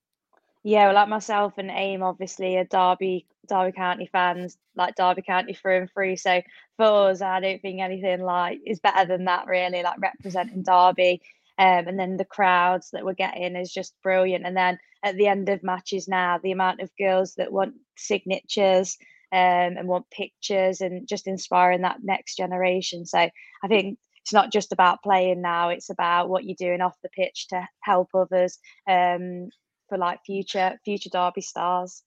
Yeah, 0.63 0.85
well, 0.85 0.95
like 0.95 1.09
myself 1.09 1.53
and 1.57 1.69
Aim, 1.69 2.01
obviously, 2.01 2.57
are 2.57 2.63
Derby 2.63 3.27
Derby 3.47 3.71
County 3.71 4.09
fans, 4.11 4.57
like 4.75 4.95
Derby 4.95 5.21
County 5.21 5.53
through 5.53 5.81
and 5.81 5.91
through. 5.91 6.15
So 6.17 6.41
for 6.77 7.11
us, 7.11 7.21
I 7.21 7.39
don't 7.39 7.61
think 7.61 7.81
anything 7.81 8.21
like 8.21 8.61
is 8.65 8.79
better 8.79 9.05
than 9.05 9.25
that. 9.25 9.45
Really, 9.45 9.83
like 9.83 9.99
representing 9.99 10.63
Derby, 10.63 11.21
um, 11.61 11.87
and 11.87 11.99
then 11.99 12.17
the 12.17 12.25
crowds 12.25 12.89
that 12.91 13.05
we're 13.05 13.13
getting 13.13 13.55
is 13.55 13.71
just 13.71 13.93
brilliant. 14.01 14.47
And 14.47 14.57
then 14.57 14.79
at 15.03 15.15
the 15.15 15.27
end 15.27 15.47
of 15.47 15.61
matches 15.61 16.07
now, 16.07 16.39
the 16.41 16.51
amount 16.51 16.81
of 16.81 16.89
girls 16.97 17.35
that 17.35 17.51
want 17.53 17.75
signatures 17.95 18.97
um, 19.31 19.77
and 19.77 19.87
want 19.87 20.09
pictures 20.09 20.81
and 20.81 21.07
just 21.07 21.27
inspiring 21.27 21.81
that 21.81 21.99
next 22.01 22.35
generation. 22.35 23.05
So 23.05 23.19
I 23.19 23.67
think 23.67 23.99
it's 24.23 24.33
not 24.33 24.51
just 24.51 24.71
about 24.71 25.03
playing 25.03 25.41
now; 25.43 25.69
it's 25.69 25.91
about 25.91 26.29
what 26.29 26.45
you're 26.45 26.55
doing 26.57 26.81
off 26.81 26.97
the 27.03 27.09
pitch 27.09 27.47
to 27.49 27.67
help 27.81 28.09
others. 28.15 28.57
Um, 28.87 29.49
for 29.87 29.97
like 29.97 30.21
future 30.25 30.79
future 30.83 31.09
Derby 31.11 31.41
stars. 31.41 32.01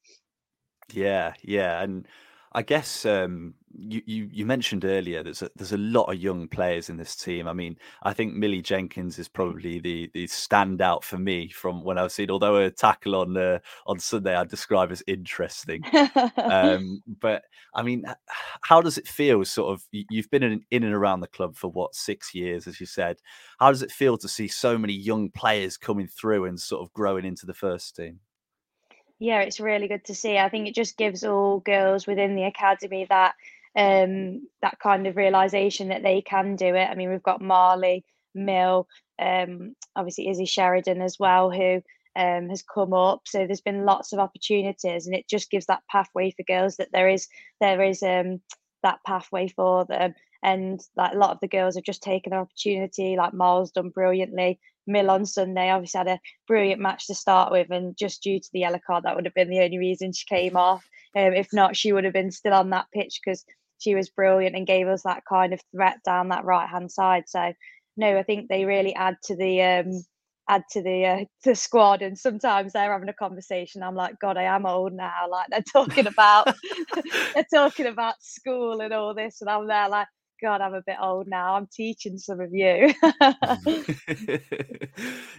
Yeah, 0.93 1.35
yeah, 1.43 1.81
and 1.81 2.09
I 2.53 2.63
guess 2.63 3.05
um, 3.05 3.55
you, 3.77 4.03
you, 4.07 4.29
you 4.33 4.47
mentioned 4.47 4.85
earlier 4.85 5.23
there's 5.23 5.43
a, 5.43 5.51
there's 5.57 5.73
a 5.73 5.79
lot 5.79 6.05
of 6.05 6.21
young 6.21 6.49
players 6.49 6.89
in 6.89 6.97
this 6.97 7.17
team. 7.17 7.49
I 7.49 7.53
mean, 7.53 7.77
I 8.03 8.13
think 8.13 8.35
Millie 8.35 8.63
Jenkins 8.63 9.19
is 9.19 9.29
probably 9.29 9.81
the 9.81 10.11
the 10.15 10.27
standout 10.27 11.03
for 11.03 11.19
me 11.19 11.49
from 11.49 11.83
when 11.83 11.99
I've 11.99 12.13
seen. 12.13 12.31
Although 12.31 12.57
a 12.57 12.71
tackle 12.71 13.17
on 13.17 13.37
uh, 13.37 13.59
on 13.87 13.99
Sunday 13.99 14.35
I 14.35 14.45
describe 14.45 14.93
as 14.93 15.03
interesting, 15.07 15.85
um, 16.37 17.03
but 17.21 17.45
I 17.75 17.83
mean, 17.83 18.05
how 18.63 18.81
does 18.81 18.99
it 18.99 19.09
feel? 19.09 19.45
Sort 19.45 19.73
of, 19.73 19.85
you've 19.91 20.31
been 20.31 20.43
in, 20.43 20.65
in 20.71 20.85
and 20.85 20.95
around 20.95 21.21
the 21.21 21.27
club 21.27 21.57
for 21.57 21.69
what 21.69 21.95
six 21.95 22.35
years, 22.35 22.67
as 22.67 22.81
you 22.81 22.87
said. 22.87 23.19
How 23.59 23.71
does 23.71 23.83
it 23.83 23.93
feel 23.93 24.17
to 24.19 24.29
see 24.29 24.49
so 24.49 24.79
many 24.79 24.95
young 24.95 25.31
players 25.31 25.77
coming 25.77 26.07
through 26.07 26.45
and 26.45 26.61
sort 26.61 26.83
of 26.83 26.93
growing 26.93 27.25
into 27.25 27.47
the 27.47 27.55
first 27.55 27.97
team? 27.97 28.21
Yeah, 29.19 29.41
it's 29.41 29.61
really 29.61 29.89
good 29.89 30.05
to 30.07 30.15
see. 30.15 30.39
I 30.39 30.49
think 30.49 30.69
it 30.69 30.75
just 30.75 30.97
gives 30.97 31.25
all 31.25 31.61
girls 31.61 32.07
within 32.07 32.35
the 32.35 32.45
academy 32.45 33.07
that 33.09 33.35
um, 33.77 34.47
that 34.63 34.79
kind 34.83 35.07
of 35.07 35.17
realization 35.17 35.89
that 35.89 36.03
they 36.03 36.23
can 36.23 36.57
do 36.57 36.75
it. 36.75 36.89
I 36.89 36.95
mean, 36.95 37.11
we've 37.11 37.23
got 37.23 37.41
Marley, 37.41 38.05
Mill, 38.35 38.87
um, 39.19 39.75
obviously 39.97 40.29
Izzy 40.29 40.47
Sheridan 40.47 41.01
as 41.01 41.19
well, 41.19 41.51
who 41.51 41.83
um, 42.17 42.49
has 42.49 42.63
come 42.63 42.93
up. 42.93 43.23
So 43.27 43.47
there's 43.47 43.61
been 43.61 43.85
lots 43.85 44.13
of 44.13 44.19
opportunities, 44.19 45.07
and 45.07 45.15
it 45.15 45.29
just 45.29 45.51
gives 45.51 45.67
that 45.67 45.83
pathway 45.91 46.31
for 46.31 46.45
girls 46.45 46.77
that 46.77 46.91
there 46.93 47.09
is 47.09 47.29
there 47.61 47.83
is 47.83 48.03
um, 48.03 48.41
that 48.83 49.01
pathway 49.07 49.49
for 49.49 49.85
them. 49.85 50.15
And 50.43 50.81
like 50.95 51.15
a 51.15 51.19
lot 51.19 51.31
of 51.31 51.41
the 51.41 51.49
girls 51.49 51.75
have 51.75 51.85
just 51.85 52.03
taken 52.03 52.31
the 52.31 52.37
opportunity. 52.37 53.17
Like 53.17 53.33
Miles 53.33 53.73
done 53.73 53.89
brilliantly. 53.89 54.61
Mill 54.87 55.11
on 55.11 55.25
Sunday 55.25 55.71
obviously 55.71 55.99
had 55.99 56.09
a 56.09 56.21
brilliant 56.47 56.81
match 56.81 57.07
to 57.07 57.15
start 57.15 57.51
with, 57.51 57.71
and 57.71 57.97
just 57.97 58.23
due 58.23 58.39
to 58.39 58.49
the 58.53 58.61
yellow 58.61 58.81
card, 58.87 59.05
that 59.05 59.17
would 59.17 59.25
have 59.25 59.35
been 59.35 59.49
the 59.49 59.63
only 59.63 59.79
reason 59.79 60.13
she 60.13 60.27
came 60.27 60.57
off. 60.57 60.87
Um, 61.17 61.33
if 61.33 61.53
not, 61.53 61.77
she 61.77 61.93
would 61.93 62.05
have 62.05 62.13
been 62.13 62.31
still 62.31 62.53
on 62.53 62.71
that 62.71 62.87
pitch 62.93 63.21
because 63.25 63.45
she 63.85 63.95
was 63.95 64.09
brilliant 64.09 64.57
and 64.57 64.67
gave 64.67 64.89
us 64.89 65.03
that 65.03 65.23
kind 65.29 65.53
of 65.53 65.61
threat 65.75 65.99
down 66.05 66.29
that 66.29 66.45
right 66.45 66.69
hand 66.69 66.91
side. 66.91 67.25
So 67.27 67.53
no, 67.97 68.19
I 68.19 68.23
think 68.23 68.49
they 68.49 68.65
really 68.65 68.95
add 68.95 69.17
to 69.25 69.37
the 69.37 69.63
um, 69.63 70.05
add 70.49 70.65
to 70.73 70.83
the 70.83 71.07
uh, 71.07 71.25
the 71.45 71.55
squad. 71.55 72.03
And 72.03 72.19
sometimes 72.19 72.73
they're 72.73 72.93
having 72.93 73.09
a 73.09 73.15
conversation. 73.15 73.83
I'm 73.83 73.95
like, 73.95 74.19
God, 74.21 74.37
I 74.37 74.45
am 74.45 74.67
old 74.67 74.93
now. 74.95 75.13
Like 75.31 75.49
they're 75.51 75.63
talking 75.73 76.07
about 76.07 76.47
they're 77.35 77.47
talking 77.53 77.87
about 77.87 78.15
school 78.21 78.81
and 78.81 78.93
all 78.93 79.15
this, 79.15 79.41
and 79.41 79.51
I'm 79.51 79.69
there 79.69 79.89
like. 79.89 80.09
God, 80.43 80.61
I'm 80.61 80.75
a 80.75 80.83
bit 80.85 80.97
old 81.01 81.29
now. 81.29 81.55
I'm 81.55 81.69
teaching 81.73 82.19
some 82.19 82.41
of 82.41 82.53
you. 82.53 82.93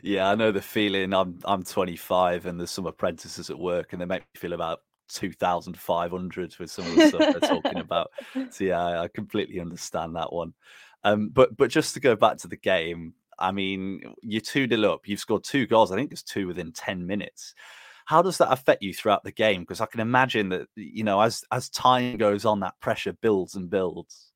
yeah, 0.02 0.32
I 0.32 0.36
know 0.36 0.52
the 0.52 0.64
feeling. 0.64 1.14
I'm 1.14 1.38
I'm 1.44 1.64
25, 1.64 2.46
and 2.48 2.60
there's 2.60 2.72
some 2.72 2.88
apprentices 2.88 3.52
at 3.52 3.60
work, 3.60 3.92
and 3.92 4.02
they 4.02 4.06
make 4.06 4.22
me 4.22 4.40
feel 4.40 4.54
about 4.54 4.80
2,500 5.10 6.56
with 6.58 6.72
some 6.72 6.86
of 6.86 6.96
the 6.96 7.08
stuff 7.08 7.20
they're 7.20 7.50
talking 7.50 7.78
about. 7.80 8.12
So 8.50 8.64
yeah, 8.64 9.02
I 9.02 9.08
completely 9.08 9.60
understand 9.60 10.16
that 10.16 10.32
one. 10.32 10.54
Um, 11.04 11.30
but 11.30 11.56
but 11.56 11.70
just 11.70 11.94
to 11.94 12.00
go 12.00 12.16
back 12.16 12.38
to 12.38 12.48
the 12.48 12.58
game, 12.58 13.14
I 13.38 13.52
mean, 13.52 14.16
you're 14.22 14.42
two 14.42 14.68
nil 14.68 14.86
up. 14.86 15.08
You've 15.08 15.20
scored 15.20 15.44
two 15.44 15.68
goals. 15.68 15.92
I 15.92 15.96
think 15.96 16.12
it's 16.12 16.24
two 16.24 16.48
within 16.48 16.72
10 16.72 17.06
minutes. 17.06 17.54
How 18.06 18.22
does 18.22 18.38
that 18.38 18.52
affect 18.52 18.84
you 18.84 18.94
throughout 18.94 19.24
the 19.24 19.32
game? 19.32 19.62
Because 19.62 19.82
I 19.82 19.88
can 19.88 20.00
imagine 20.00 20.50
that 20.50 20.68
you 20.76 21.04
know, 21.04 21.22
as 21.22 21.44
as 21.52 21.70
time 21.70 22.18
goes 22.18 22.46
on, 22.46 22.60
that 22.62 22.80
pressure 22.80 23.14
builds 23.14 23.56
and 23.56 23.70
builds. 23.70 24.32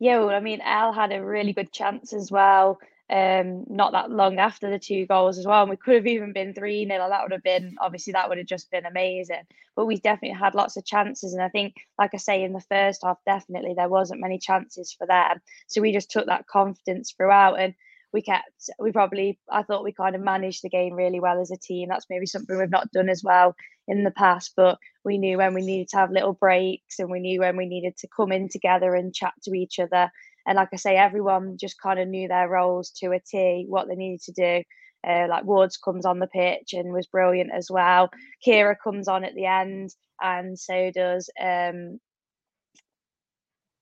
Yeah, 0.00 0.20
well, 0.20 0.30
I 0.30 0.40
mean, 0.40 0.60
Al 0.62 0.92
had 0.92 1.12
a 1.12 1.24
really 1.24 1.52
good 1.52 1.72
chance 1.72 2.12
as 2.12 2.30
well 2.30 2.78
um, 3.10 3.64
not 3.68 3.92
that 3.92 4.10
long 4.10 4.38
after 4.38 4.70
the 4.70 4.78
two 4.78 5.06
goals 5.06 5.38
as 5.38 5.46
well. 5.46 5.62
And 5.62 5.70
we 5.70 5.76
could 5.76 5.94
have 5.94 6.06
even 6.06 6.32
been 6.32 6.52
3 6.52 6.86
0. 6.86 7.08
That 7.08 7.22
would 7.22 7.32
have 7.32 7.42
been, 7.42 7.76
obviously, 7.80 8.12
that 8.12 8.28
would 8.28 8.38
have 8.38 8.46
just 8.46 8.70
been 8.70 8.84
amazing. 8.84 9.42
But 9.76 9.86
we 9.86 9.96
definitely 9.96 10.38
had 10.38 10.54
lots 10.54 10.76
of 10.76 10.84
chances. 10.84 11.32
And 11.32 11.42
I 11.42 11.48
think, 11.48 11.74
like 11.98 12.10
I 12.12 12.18
say, 12.18 12.42
in 12.42 12.52
the 12.52 12.60
first 12.60 13.02
half, 13.02 13.18
definitely 13.24 13.74
there 13.74 13.88
wasn't 13.88 14.20
many 14.20 14.38
chances 14.38 14.92
for 14.92 15.06
them. 15.06 15.40
So 15.68 15.80
we 15.80 15.92
just 15.92 16.10
took 16.10 16.26
that 16.26 16.46
confidence 16.46 17.12
throughout. 17.16 17.58
And 17.58 17.74
we 18.12 18.20
kept, 18.20 18.70
we 18.78 18.92
probably, 18.92 19.38
I 19.50 19.62
thought 19.62 19.84
we 19.84 19.92
kind 19.92 20.14
of 20.14 20.22
managed 20.22 20.62
the 20.62 20.70
game 20.70 20.94
really 20.94 21.20
well 21.20 21.40
as 21.40 21.50
a 21.50 21.56
team. 21.56 21.88
That's 21.88 22.06
maybe 22.10 22.26
something 22.26 22.58
we've 22.58 22.70
not 22.70 22.90
done 22.90 23.08
as 23.08 23.22
well 23.24 23.54
in 23.86 24.04
the 24.04 24.10
past. 24.10 24.52
But 24.54 24.78
we 25.02 25.16
knew 25.16 25.38
when 25.38 25.54
we 25.54 25.62
needed 25.62 25.88
to 25.90 25.96
have 25.96 26.10
little 26.10 26.34
breaks 26.34 26.98
and 26.98 27.10
we 27.10 27.20
knew 27.20 27.40
when 27.40 27.56
we 27.56 27.66
needed 27.66 27.96
to 27.98 28.08
come 28.14 28.32
in 28.32 28.50
together 28.50 28.94
and 28.94 29.14
chat 29.14 29.32
to 29.44 29.54
each 29.54 29.78
other 29.78 30.10
and 30.48 30.56
like 30.56 30.70
I 30.72 30.76
say, 30.76 30.96
everyone 30.96 31.58
just 31.58 31.80
kind 31.80 32.00
of 32.00 32.08
knew 32.08 32.26
their 32.26 32.48
roles 32.48 32.90
to 33.00 33.12
a 33.12 33.20
T, 33.20 33.66
what 33.68 33.86
they 33.86 33.96
needed 33.96 34.22
to 34.22 34.32
do. 34.32 34.62
Uh, 35.06 35.26
like 35.28 35.44
Wards 35.44 35.76
comes 35.76 36.06
on 36.06 36.18
the 36.18 36.26
pitch 36.26 36.72
and 36.72 36.92
was 36.92 37.06
brilliant 37.06 37.50
as 37.54 37.70
well. 37.70 38.08
Kira 38.44 38.74
comes 38.82 39.08
on 39.08 39.24
at 39.24 39.34
the 39.34 39.44
end, 39.44 39.90
and 40.22 40.58
so 40.58 40.90
does 40.92 41.28
um, 41.40 42.00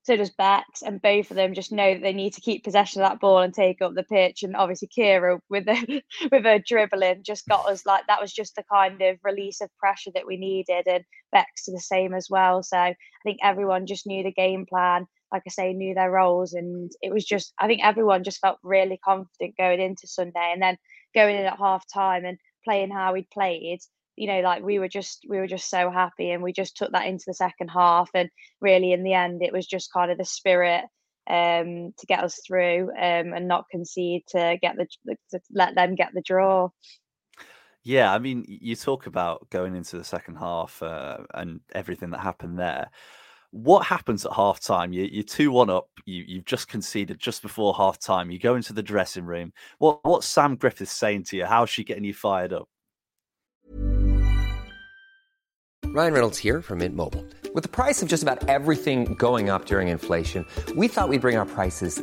so 0.02 0.16
does 0.16 0.30
Bex, 0.30 0.82
and 0.82 1.00
both 1.00 1.30
of 1.30 1.36
them 1.36 1.54
just 1.54 1.70
know 1.70 1.94
that 1.94 2.02
they 2.02 2.12
need 2.12 2.32
to 2.34 2.40
keep 2.40 2.64
possession 2.64 3.00
of 3.00 3.08
that 3.08 3.20
ball 3.20 3.38
and 3.38 3.54
take 3.54 3.80
up 3.80 3.94
the 3.94 4.02
pitch. 4.02 4.42
And 4.42 4.56
obviously, 4.56 4.88
Kira 4.88 5.38
with 5.48 5.66
the 5.66 6.02
with 6.32 6.44
her 6.44 6.58
dribbling 6.58 7.22
just 7.22 7.46
got 7.46 7.66
us 7.66 7.86
like 7.86 8.08
that 8.08 8.20
was 8.20 8.32
just 8.32 8.56
the 8.56 8.64
kind 8.70 9.00
of 9.02 9.18
release 9.22 9.60
of 9.60 9.70
pressure 9.78 10.10
that 10.14 10.26
we 10.26 10.36
needed, 10.36 10.88
and 10.88 11.04
Bex 11.30 11.66
to 11.66 11.72
the 11.72 11.80
same 11.80 12.12
as 12.12 12.26
well. 12.28 12.64
So 12.64 12.76
I 12.76 12.96
think 13.22 13.38
everyone 13.40 13.86
just 13.86 14.04
knew 14.04 14.24
the 14.24 14.32
game 14.32 14.66
plan 14.68 15.06
like 15.32 15.42
I 15.46 15.50
say, 15.50 15.72
knew 15.72 15.94
their 15.94 16.10
roles. 16.10 16.52
And 16.52 16.90
it 17.02 17.12
was 17.12 17.24
just, 17.24 17.52
I 17.58 17.66
think 17.66 17.82
everyone 17.84 18.24
just 18.24 18.40
felt 18.40 18.58
really 18.62 18.98
confident 19.04 19.56
going 19.56 19.80
into 19.80 20.06
Sunday 20.06 20.50
and 20.52 20.62
then 20.62 20.76
going 21.14 21.36
in 21.36 21.46
at 21.46 21.58
half 21.58 21.84
time 21.92 22.24
and 22.24 22.38
playing 22.64 22.90
how 22.90 23.12
we'd 23.12 23.30
played. 23.30 23.80
You 24.16 24.28
know, 24.28 24.40
like 24.40 24.62
we 24.62 24.78
were 24.78 24.88
just 24.88 25.26
we 25.28 25.36
were 25.36 25.46
just 25.46 25.68
so 25.68 25.90
happy, 25.90 26.30
and 26.30 26.42
we 26.42 26.50
just 26.50 26.74
took 26.76 26.90
that 26.92 27.06
into 27.06 27.24
the 27.26 27.34
second 27.34 27.68
half. 27.68 28.08
And 28.14 28.30
really, 28.62 28.92
in 28.92 29.02
the 29.02 29.12
end, 29.12 29.42
it 29.42 29.52
was 29.52 29.66
just 29.66 29.92
kind 29.92 30.10
of 30.10 30.16
the 30.16 30.24
spirit 30.24 30.84
um, 31.28 31.92
to 31.98 32.06
get 32.06 32.24
us 32.24 32.40
through 32.46 32.88
um, 32.92 33.34
and 33.34 33.46
not 33.46 33.66
concede 33.70 34.22
to 34.28 34.56
get 34.62 34.76
the 34.76 34.86
to 35.32 35.40
let 35.52 35.74
them 35.74 35.96
get 35.96 36.12
the 36.14 36.22
draw. 36.22 36.70
Yeah, 37.82 38.12
I 38.12 38.18
mean, 38.18 38.44
you 38.48 38.74
talk 38.74 39.06
about 39.06 39.48
going 39.50 39.76
into 39.76 39.98
the 39.98 40.04
second 40.04 40.36
half 40.36 40.82
uh, 40.82 41.18
and 41.34 41.60
everything 41.74 42.10
that 42.10 42.20
happened 42.20 42.58
there 42.58 42.90
what 43.56 43.86
happens 43.86 44.26
at 44.26 44.32
half 44.32 44.60
time? 44.60 44.92
You, 44.92 45.08
you're 45.10 45.22
2 45.22 45.50
1 45.50 45.70
up, 45.70 45.88
you, 46.04 46.24
you've 46.26 46.44
just 46.44 46.68
conceded 46.68 47.18
just 47.18 47.40
before 47.40 47.74
half 47.74 47.98
time. 47.98 48.30
You 48.30 48.38
go 48.38 48.54
into 48.54 48.72
the 48.72 48.82
dressing 48.82 49.24
room. 49.24 49.52
What, 49.78 50.00
what's 50.04 50.26
Sam 50.26 50.56
Griffiths 50.56 50.92
saying 50.92 51.24
to 51.24 51.36
you? 51.38 51.46
How's 51.46 51.70
she 51.70 51.82
getting 51.82 52.04
you 52.04 52.12
fired 52.12 52.52
up? 52.52 52.68
Ryan 55.86 56.12
Reynolds 56.12 56.36
here 56.36 56.60
from 56.60 56.78
Mint 56.78 56.94
Mobile. 56.94 57.24
With 57.54 57.62
the 57.62 57.70
price 57.70 58.02
of 58.02 58.08
just 58.08 58.22
about 58.22 58.46
everything 58.48 59.14
going 59.14 59.48
up 59.48 59.64
during 59.64 59.88
inflation, 59.88 60.44
we 60.76 60.88
thought 60.88 61.08
we'd 61.08 61.22
bring 61.22 61.38
our 61.38 61.46
prices 61.46 62.02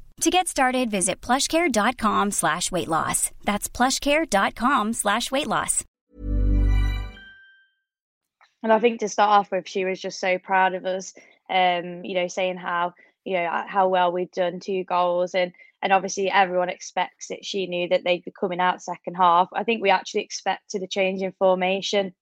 To 0.21 0.29
get 0.29 0.47
started, 0.47 0.91
visit 0.91 1.19
plushcare.com 1.19 2.29
slash 2.29 2.71
weight 2.71 2.87
loss. 2.87 3.31
That's 3.43 3.67
plushcare.com 3.67 4.93
slash 4.93 5.31
weight 5.31 5.47
loss. 5.47 5.83
And 8.61 8.71
I 8.71 8.77
think 8.77 8.99
to 8.99 9.09
start 9.09 9.31
off 9.31 9.51
with, 9.51 9.67
she 9.67 9.83
was 9.83 9.99
just 9.99 10.19
so 10.19 10.37
proud 10.37 10.75
of 10.75 10.85
us, 10.85 11.15
um, 11.49 12.05
you 12.05 12.13
know, 12.13 12.27
saying 12.27 12.57
how, 12.57 12.93
you 13.25 13.33
know, 13.33 13.63
how 13.65 13.87
well 13.87 14.11
we'd 14.11 14.29
done 14.29 14.59
two 14.59 14.83
goals 14.83 15.33
and 15.33 15.53
and 15.81 15.91
obviously 15.91 16.29
everyone 16.29 16.69
expects 16.69 17.31
it. 17.31 17.43
She 17.43 17.65
knew 17.65 17.89
that 17.89 18.03
they'd 18.03 18.23
be 18.23 18.31
coming 18.39 18.59
out 18.59 18.83
second 18.83 19.15
half. 19.15 19.49
I 19.55 19.63
think 19.63 19.81
we 19.81 19.89
actually 19.89 20.21
expected 20.21 20.83
a 20.83 20.87
change 20.87 21.23
in 21.23 21.31
formation, 21.31 22.13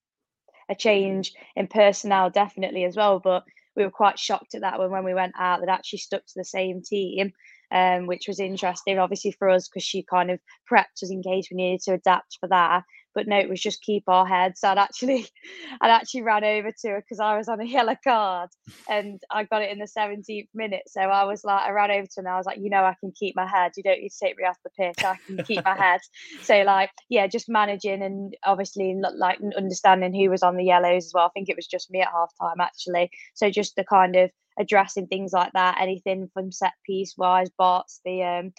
a 0.69 0.75
change 0.75 1.33
in 1.57 1.67
personnel 1.67 2.29
definitely 2.29 2.85
as 2.85 2.95
well, 2.95 3.19
but 3.19 3.43
we 3.75 3.83
were 3.83 3.91
quite 3.91 4.17
shocked 4.17 4.55
at 4.55 4.61
that 4.61 4.79
when 4.79 4.89
when 4.89 5.03
we 5.03 5.13
went 5.13 5.33
out 5.37 5.59
that 5.59 5.69
actually 5.69 5.99
stuck 5.99 6.25
to 6.27 6.33
the 6.37 6.45
same 6.45 6.81
team 6.81 7.33
um, 7.71 8.07
which 8.07 8.27
was 8.27 8.39
interesting, 8.39 8.99
obviously 8.99 9.31
for 9.31 9.49
us 9.49 9.67
because 9.67 9.83
she 9.83 10.03
kind 10.03 10.31
of 10.31 10.39
prepped 10.71 11.03
us 11.03 11.11
in 11.11 11.21
case 11.21 11.47
we 11.51 11.57
needed 11.57 11.81
to 11.81 11.93
adapt 11.93 12.37
for 12.39 12.47
that. 12.49 12.83
But 13.15 13.27
no, 13.27 13.37
it 13.37 13.49
was 13.49 13.59
just 13.59 13.81
keep 13.81 14.03
our 14.07 14.25
heads. 14.25 14.63
I'd 14.63 14.77
actually, 14.77 15.27
I'd 15.81 15.89
actually 15.89 16.21
ran 16.21 16.43
over 16.43 16.71
to 16.71 16.89
her 16.89 17.01
because 17.01 17.19
I 17.19 17.37
was 17.37 17.49
on 17.49 17.59
a 17.59 17.65
yellow 17.65 17.95
card 18.03 18.49
and 18.87 19.19
I 19.31 19.43
got 19.43 19.63
it 19.63 19.71
in 19.71 19.79
the 19.79 19.87
17th 19.97 20.47
minute. 20.53 20.83
So 20.87 21.01
I 21.01 21.23
was 21.25 21.43
like, 21.43 21.61
I 21.63 21.71
ran 21.71 21.91
over 21.91 22.05
to 22.05 22.13
her 22.17 22.21
and 22.21 22.27
I 22.27 22.37
was 22.37 22.45
like, 22.45 22.59
you 22.59 22.69
know, 22.69 22.83
I 22.83 22.95
can 22.99 23.11
keep 23.11 23.35
my 23.35 23.47
head. 23.47 23.71
You 23.75 23.83
don't 23.83 23.99
need 23.99 24.09
to 24.09 24.25
take 24.25 24.37
me 24.37 24.45
off 24.45 24.57
the 24.63 24.69
pitch. 24.69 25.03
I 25.03 25.17
can 25.25 25.43
keep 25.43 25.63
my 25.65 25.75
head. 25.75 26.01
So 26.43 26.61
like, 26.61 26.91
yeah, 27.09 27.27
just 27.27 27.49
managing 27.49 28.01
and 28.01 28.35
obviously 28.45 28.95
like 29.15 29.39
understanding 29.57 30.13
who 30.13 30.29
was 30.29 30.43
on 30.43 30.57
the 30.57 30.63
yellows 30.63 31.05
as 31.05 31.11
well. 31.13 31.25
I 31.25 31.29
think 31.29 31.49
it 31.49 31.55
was 31.55 31.67
just 31.67 31.91
me 31.91 32.01
at 32.01 32.09
half 32.09 32.31
time 32.39 32.59
actually. 32.59 33.09
So 33.33 33.49
just 33.49 33.75
the 33.75 33.83
kind 33.83 34.15
of 34.15 34.31
addressing 34.59 35.07
things 35.07 35.33
like 35.33 35.51
that. 35.53 35.77
Anything 35.81 36.29
from 36.33 36.51
set 36.51 36.73
piece 36.85 37.15
wise, 37.17 37.49
Bart's 37.57 38.01
the 38.05 38.23
um, 38.23 38.53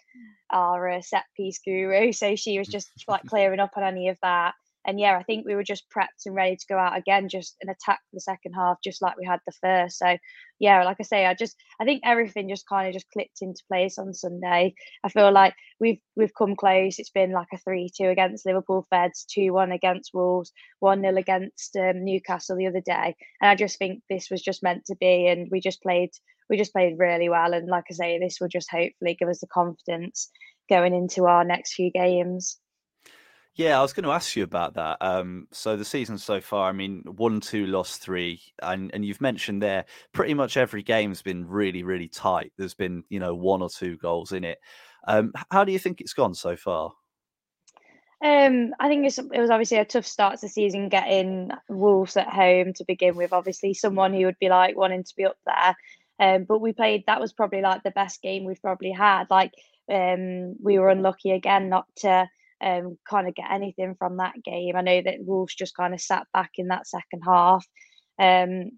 our 0.50 0.88
uh, 0.88 1.02
set 1.02 1.24
piece 1.36 1.60
guru, 1.64 2.12
so 2.12 2.34
she 2.36 2.58
was 2.58 2.68
just 2.68 2.90
like 3.06 3.24
clearing 3.26 3.60
up 3.60 3.72
on 3.76 3.84
any 3.84 4.08
of 4.08 4.18
that 4.22 4.54
and 4.86 4.98
yeah, 4.98 5.16
I 5.16 5.22
think 5.22 5.46
we 5.46 5.54
were 5.54 5.64
just 5.64 5.84
prepped 5.94 6.26
and 6.26 6.34
ready 6.34 6.56
to 6.56 6.66
go 6.68 6.78
out 6.78 6.96
again, 6.96 7.28
just 7.28 7.56
an 7.62 7.68
attack 7.68 8.00
the 8.12 8.20
second 8.20 8.52
half, 8.52 8.78
just 8.82 9.02
like 9.02 9.16
we 9.16 9.26
had 9.26 9.40
the 9.46 9.52
first. 9.60 9.98
So 9.98 10.16
yeah, 10.58 10.84
like 10.84 10.96
I 11.00 11.04
say, 11.04 11.26
I 11.26 11.34
just 11.34 11.56
I 11.80 11.84
think 11.84 12.02
everything 12.04 12.48
just 12.48 12.68
kind 12.68 12.88
of 12.88 12.94
just 12.94 13.10
clicked 13.12 13.42
into 13.42 13.62
place 13.68 13.98
on 13.98 14.14
Sunday. 14.14 14.74
I 15.04 15.08
feel 15.08 15.32
like 15.32 15.54
we've 15.78 16.00
we've 16.16 16.34
come 16.36 16.56
close. 16.56 16.98
It's 16.98 17.10
been 17.10 17.32
like 17.32 17.48
a 17.52 17.58
three-two 17.58 18.08
against 18.08 18.46
Liverpool 18.46 18.86
Feds, 18.90 19.24
two-one 19.24 19.72
against 19.72 20.10
Wolves, 20.14 20.52
one-nil 20.80 21.18
against 21.18 21.76
um, 21.76 22.04
Newcastle 22.04 22.56
the 22.56 22.66
other 22.66 22.82
day, 22.82 23.16
and 23.40 23.50
I 23.50 23.54
just 23.54 23.78
think 23.78 24.02
this 24.08 24.28
was 24.30 24.42
just 24.42 24.62
meant 24.62 24.84
to 24.86 24.96
be, 24.96 25.26
and 25.28 25.48
we 25.50 25.60
just 25.60 25.82
played 25.82 26.10
we 26.50 26.56
just 26.56 26.72
played 26.72 26.98
really 26.98 27.28
well. 27.28 27.54
And 27.54 27.68
like 27.68 27.84
I 27.90 27.94
say, 27.94 28.18
this 28.18 28.38
will 28.40 28.48
just 28.48 28.70
hopefully 28.70 29.16
give 29.18 29.28
us 29.28 29.40
the 29.40 29.46
confidence 29.46 30.30
going 30.68 30.94
into 30.94 31.26
our 31.26 31.44
next 31.44 31.74
few 31.74 31.90
games. 31.90 32.58
Yeah, 33.60 33.78
I 33.78 33.82
was 33.82 33.92
going 33.92 34.04
to 34.04 34.12
ask 34.12 34.36
you 34.36 34.42
about 34.42 34.72
that. 34.76 34.96
Um, 35.02 35.46
so 35.52 35.76
the 35.76 35.84
season 35.84 36.16
so 36.16 36.40
far, 36.40 36.70
I 36.70 36.72
mean, 36.72 37.02
one, 37.16 37.40
two, 37.40 37.66
lost 37.66 38.00
three, 38.00 38.40
and 38.62 38.90
and 38.94 39.04
you've 39.04 39.20
mentioned 39.20 39.62
there 39.62 39.84
pretty 40.12 40.32
much 40.32 40.56
every 40.56 40.82
game's 40.82 41.20
been 41.20 41.46
really, 41.46 41.82
really 41.82 42.08
tight. 42.08 42.54
There's 42.56 42.72
been 42.72 43.04
you 43.10 43.20
know 43.20 43.34
one 43.34 43.60
or 43.60 43.68
two 43.68 43.98
goals 43.98 44.32
in 44.32 44.44
it. 44.44 44.56
Um, 45.06 45.34
how 45.50 45.64
do 45.64 45.72
you 45.72 45.78
think 45.78 46.00
it's 46.00 46.14
gone 46.14 46.32
so 46.32 46.56
far? 46.56 46.92
Um, 48.24 48.72
I 48.80 48.88
think 48.88 49.04
it 49.04 49.38
was 49.38 49.50
obviously 49.50 49.76
a 49.76 49.84
tough 49.84 50.06
start 50.06 50.36
to 50.36 50.46
the 50.46 50.48
season 50.48 50.88
getting 50.88 51.50
Wolves 51.68 52.16
at 52.16 52.28
home 52.28 52.72
to 52.72 52.84
begin 52.86 53.14
with. 53.14 53.34
Obviously, 53.34 53.74
someone 53.74 54.14
who 54.14 54.24
would 54.24 54.38
be 54.40 54.48
like 54.48 54.74
wanting 54.74 55.04
to 55.04 55.14
be 55.14 55.26
up 55.26 55.36
there. 55.44 55.76
Um, 56.18 56.44
but 56.44 56.62
we 56.62 56.72
played. 56.72 57.04
That 57.08 57.20
was 57.20 57.34
probably 57.34 57.60
like 57.60 57.82
the 57.82 57.90
best 57.90 58.22
game 58.22 58.44
we've 58.44 58.62
probably 58.62 58.92
had. 58.92 59.26
Like 59.28 59.52
um, 59.92 60.56
we 60.62 60.78
were 60.78 60.88
unlucky 60.88 61.32
again 61.32 61.68
not 61.68 61.84
to 61.96 62.26
um, 62.62 62.98
kind 63.08 63.28
of 63.28 63.34
get 63.34 63.50
anything 63.50 63.94
from 63.98 64.18
that 64.18 64.34
game. 64.44 64.76
I 64.76 64.82
know 64.82 65.02
that 65.02 65.20
Wolves 65.20 65.54
just 65.54 65.76
kind 65.76 65.94
of 65.94 66.00
sat 66.00 66.26
back 66.32 66.50
in 66.56 66.68
that 66.68 66.86
second 66.86 67.22
half. 67.24 67.66
Um, 68.18 68.70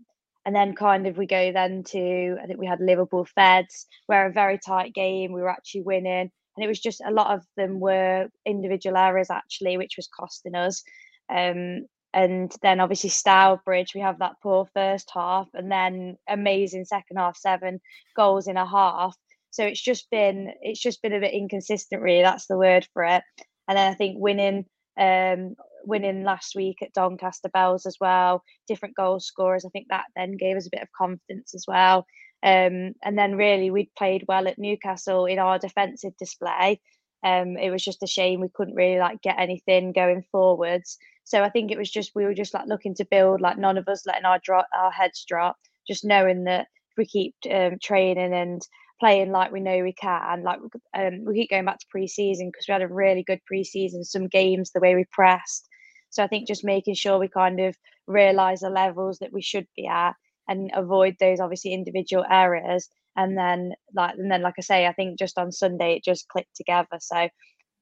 and 0.44 0.56
then 0.56 0.74
kind 0.74 1.06
of 1.06 1.16
we 1.16 1.26
go 1.26 1.52
then 1.52 1.84
to 1.84 2.36
I 2.42 2.46
think 2.46 2.58
we 2.58 2.66
had 2.66 2.80
Liverpool 2.80 3.26
Feds, 3.34 3.86
where 4.06 4.26
a 4.26 4.32
very 4.32 4.58
tight 4.58 4.92
game. 4.92 5.32
We 5.32 5.40
were 5.40 5.50
actually 5.50 5.82
winning 5.82 6.30
and 6.56 6.64
it 6.64 6.68
was 6.68 6.80
just 6.80 7.00
a 7.06 7.12
lot 7.12 7.34
of 7.34 7.42
them 7.56 7.80
were 7.80 8.28
individual 8.44 8.96
errors 8.96 9.30
actually, 9.30 9.76
which 9.76 9.94
was 9.96 10.08
costing 10.08 10.54
us. 10.54 10.82
Um, 11.30 11.86
and 12.14 12.54
then 12.60 12.80
obviously 12.80 13.08
Stourbridge, 13.08 13.94
we 13.94 14.02
have 14.02 14.18
that 14.18 14.36
poor 14.42 14.66
first 14.74 15.10
half, 15.14 15.48
and 15.54 15.72
then 15.72 16.16
amazing 16.28 16.84
second 16.84 17.16
half, 17.16 17.38
seven 17.38 17.80
goals 18.14 18.48
in 18.48 18.58
a 18.58 18.66
half. 18.66 19.16
So 19.50 19.64
it's 19.64 19.80
just 19.80 20.10
been 20.10 20.52
it's 20.60 20.80
just 20.80 21.00
been 21.02 21.14
a 21.14 21.20
bit 21.20 21.32
inconsistent, 21.32 22.02
really. 22.02 22.22
That's 22.22 22.46
the 22.46 22.58
word 22.58 22.86
for 22.92 23.04
it. 23.04 23.22
And 23.68 23.76
then 23.78 23.90
I 23.90 23.94
think 23.94 24.16
winning 24.18 24.66
um, 24.98 25.54
winning 25.84 26.24
last 26.24 26.54
week 26.54 26.82
at 26.82 26.92
Doncaster 26.92 27.48
Belles 27.48 27.86
as 27.86 27.96
well, 28.00 28.42
different 28.68 28.96
goal 28.96 29.20
scorers. 29.20 29.64
I 29.64 29.68
think 29.70 29.86
that 29.90 30.04
then 30.16 30.36
gave 30.36 30.56
us 30.56 30.66
a 30.66 30.70
bit 30.70 30.82
of 30.82 30.92
confidence 30.96 31.54
as 31.54 31.64
well. 31.66 32.06
Um, 32.42 32.94
and 33.04 33.16
then 33.16 33.36
really 33.36 33.70
we'd 33.70 33.94
played 33.96 34.24
well 34.26 34.48
at 34.48 34.58
Newcastle 34.58 35.26
in 35.26 35.38
our 35.38 35.58
defensive 35.58 36.16
display. 36.16 36.80
Um, 37.24 37.56
it 37.56 37.70
was 37.70 37.84
just 37.84 38.02
a 38.02 38.08
shame 38.08 38.40
we 38.40 38.48
couldn't 38.52 38.74
really 38.74 38.98
like 38.98 39.22
get 39.22 39.38
anything 39.38 39.92
going 39.92 40.24
forwards. 40.32 40.98
So 41.24 41.42
I 41.42 41.50
think 41.50 41.70
it 41.70 41.78
was 41.78 41.90
just 41.90 42.12
we 42.14 42.24
were 42.24 42.34
just 42.34 42.52
like 42.52 42.66
looking 42.66 42.94
to 42.96 43.04
build, 43.04 43.40
like 43.40 43.58
none 43.58 43.78
of 43.78 43.86
us 43.88 44.06
letting 44.06 44.24
our 44.24 44.40
drop 44.40 44.68
our 44.76 44.90
heads 44.90 45.24
drop, 45.26 45.56
just 45.86 46.04
knowing 46.04 46.44
that 46.44 46.66
if 46.90 46.98
we 46.98 47.06
keep 47.06 47.34
um, 47.50 47.78
training 47.80 48.34
and 48.34 48.60
playing 49.02 49.32
like 49.32 49.50
we 49.50 49.58
know 49.58 49.82
we 49.82 49.92
can, 49.92 50.44
like 50.44 50.60
um, 50.94 51.24
we 51.24 51.34
keep 51.34 51.50
going 51.50 51.64
back 51.64 51.80
to 51.80 51.86
pre-season 51.90 52.50
because 52.52 52.66
we 52.68 52.72
had 52.72 52.82
a 52.82 52.88
really 52.88 53.24
good 53.24 53.40
pre-season, 53.46 54.04
some 54.04 54.28
games 54.28 54.70
the 54.70 54.78
way 54.78 54.94
we 54.94 55.04
pressed. 55.10 55.66
So 56.10 56.22
I 56.22 56.28
think 56.28 56.46
just 56.46 56.64
making 56.64 56.94
sure 56.94 57.18
we 57.18 57.26
kind 57.26 57.58
of 57.58 57.74
realise 58.06 58.60
the 58.60 58.70
levels 58.70 59.18
that 59.18 59.32
we 59.32 59.42
should 59.42 59.66
be 59.74 59.88
at 59.88 60.12
and 60.46 60.70
avoid 60.74 61.16
those 61.18 61.40
obviously 61.40 61.72
individual 61.72 62.24
errors 62.30 62.88
and 63.16 63.36
then 63.36 63.72
like 63.92 64.14
and 64.16 64.30
then 64.30 64.42
like 64.42 64.54
i 64.58 64.60
say 64.60 64.86
i 64.86 64.92
think 64.92 65.16
just 65.16 65.38
on 65.38 65.52
sunday 65.52 65.94
it 65.94 66.04
just 66.04 66.26
clicked 66.28 66.56
together 66.56 66.98
so 66.98 67.28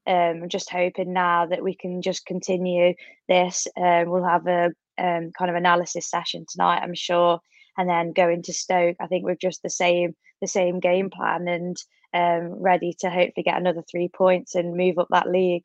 um, 0.07 0.43
I'm 0.43 0.49
just 0.49 0.71
hoping 0.71 1.13
now 1.13 1.47
that 1.47 1.63
we 1.63 1.75
can 1.75 2.03
just 2.03 2.25
continue 2.27 2.95
this. 3.29 3.67
Um, 3.77 4.09
we'll 4.09 4.25
have 4.25 4.47
a 4.47 4.71
um, 4.99 5.31
kind 5.39 5.51
of 5.51 5.57
analysis 5.57 6.09
session 6.09 6.47
tonight, 6.49 6.81
I'm 6.83 6.95
sure, 6.95 7.39
and 7.77 7.89
then 7.89 8.13
go 8.13 8.29
into 8.29 8.53
Stoke. 8.53 8.97
I 9.01 9.07
think 9.07 9.25
we're 9.25 9.37
just 9.37 9.63
the 9.63 9.71
same 9.71 10.15
the 10.41 10.47
same 10.47 10.81
game 10.81 11.11
plan 11.11 11.49
and 11.49 11.77
um, 12.13 12.61
ready 12.61 12.95
to 13.01 13.11
hopefully 13.11 13.45
get 13.45 13.59
another 13.59 13.83
three 13.83 14.09
points 14.09 14.55
and 14.55 14.77
move 14.77 14.99
up 14.99 15.09
that 15.11 15.31
league. 15.31 15.65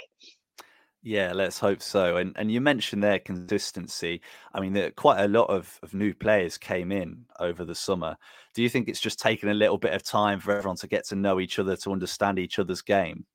Yeah, 1.01 1.33
let's 1.33 1.59
hope 1.59 1.83
so. 1.83 2.17
And 2.17 2.33
and 2.35 2.51
you 2.51 2.59
mentioned 2.59 3.03
their 3.03 3.19
consistency. 3.19 4.21
I 4.55 4.59
mean, 4.59 4.73
there, 4.73 4.89
quite 4.89 5.23
a 5.23 5.27
lot 5.27 5.51
of, 5.51 5.79
of 5.83 5.93
new 5.93 6.15
players 6.15 6.57
came 6.57 6.91
in 6.91 7.25
over 7.39 7.63
the 7.63 7.75
summer. 7.75 8.17
Do 8.55 8.63
you 8.63 8.69
think 8.69 8.89
it's 8.89 8.99
just 8.99 9.19
taken 9.19 9.49
a 9.49 9.53
little 9.53 9.77
bit 9.77 9.93
of 9.93 10.01
time 10.01 10.39
for 10.39 10.57
everyone 10.57 10.77
to 10.77 10.87
get 10.87 11.05
to 11.09 11.15
know 11.15 11.39
each 11.39 11.59
other, 11.59 11.75
to 11.77 11.91
understand 11.91 12.39
each 12.39 12.57
other's 12.57 12.81
game? 12.81 13.25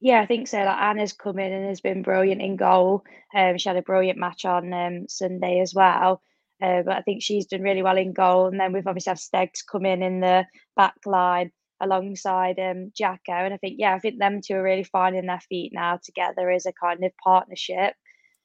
Yeah, 0.00 0.20
I 0.20 0.26
think 0.26 0.46
so. 0.46 0.58
Like 0.58 0.78
Anna's 0.78 1.12
come 1.12 1.40
in 1.40 1.52
and 1.52 1.66
has 1.66 1.80
been 1.80 2.02
brilliant 2.02 2.42
in 2.42 2.54
goal. 2.54 3.04
Um, 3.34 3.58
she 3.58 3.68
had 3.68 3.76
a 3.76 3.82
brilliant 3.82 4.18
match 4.18 4.44
on 4.44 4.72
um, 4.72 5.06
Sunday 5.08 5.60
as 5.60 5.74
well. 5.74 6.22
Uh, 6.62 6.82
but 6.82 6.96
I 6.96 7.02
think 7.02 7.22
she's 7.22 7.46
done 7.46 7.62
really 7.62 7.82
well 7.82 7.98
in 7.98 8.12
goal. 8.12 8.46
And 8.46 8.60
then 8.60 8.72
we've 8.72 8.86
obviously 8.86 9.10
had 9.10 9.18
Stegs 9.18 9.62
come 9.62 9.84
in 9.84 10.02
in 10.02 10.20
the 10.20 10.46
back 10.76 10.94
line 11.06 11.50
alongside 11.80 12.58
um, 12.60 12.92
Jacko. 12.96 13.32
And 13.32 13.52
I 13.52 13.56
think, 13.56 13.76
yeah, 13.78 13.94
I 13.94 13.98
think 13.98 14.18
them 14.18 14.40
two 14.40 14.54
are 14.54 14.62
really 14.62 14.84
finding 14.84 15.26
their 15.26 15.40
feet 15.48 15.72
now 15.74 15.98
together 16.02 16.50
as 16.50 16.66
a 16.66 16.72
kind 16.72 17.02
of 17.04 17.10
partnership. 17.22 17.94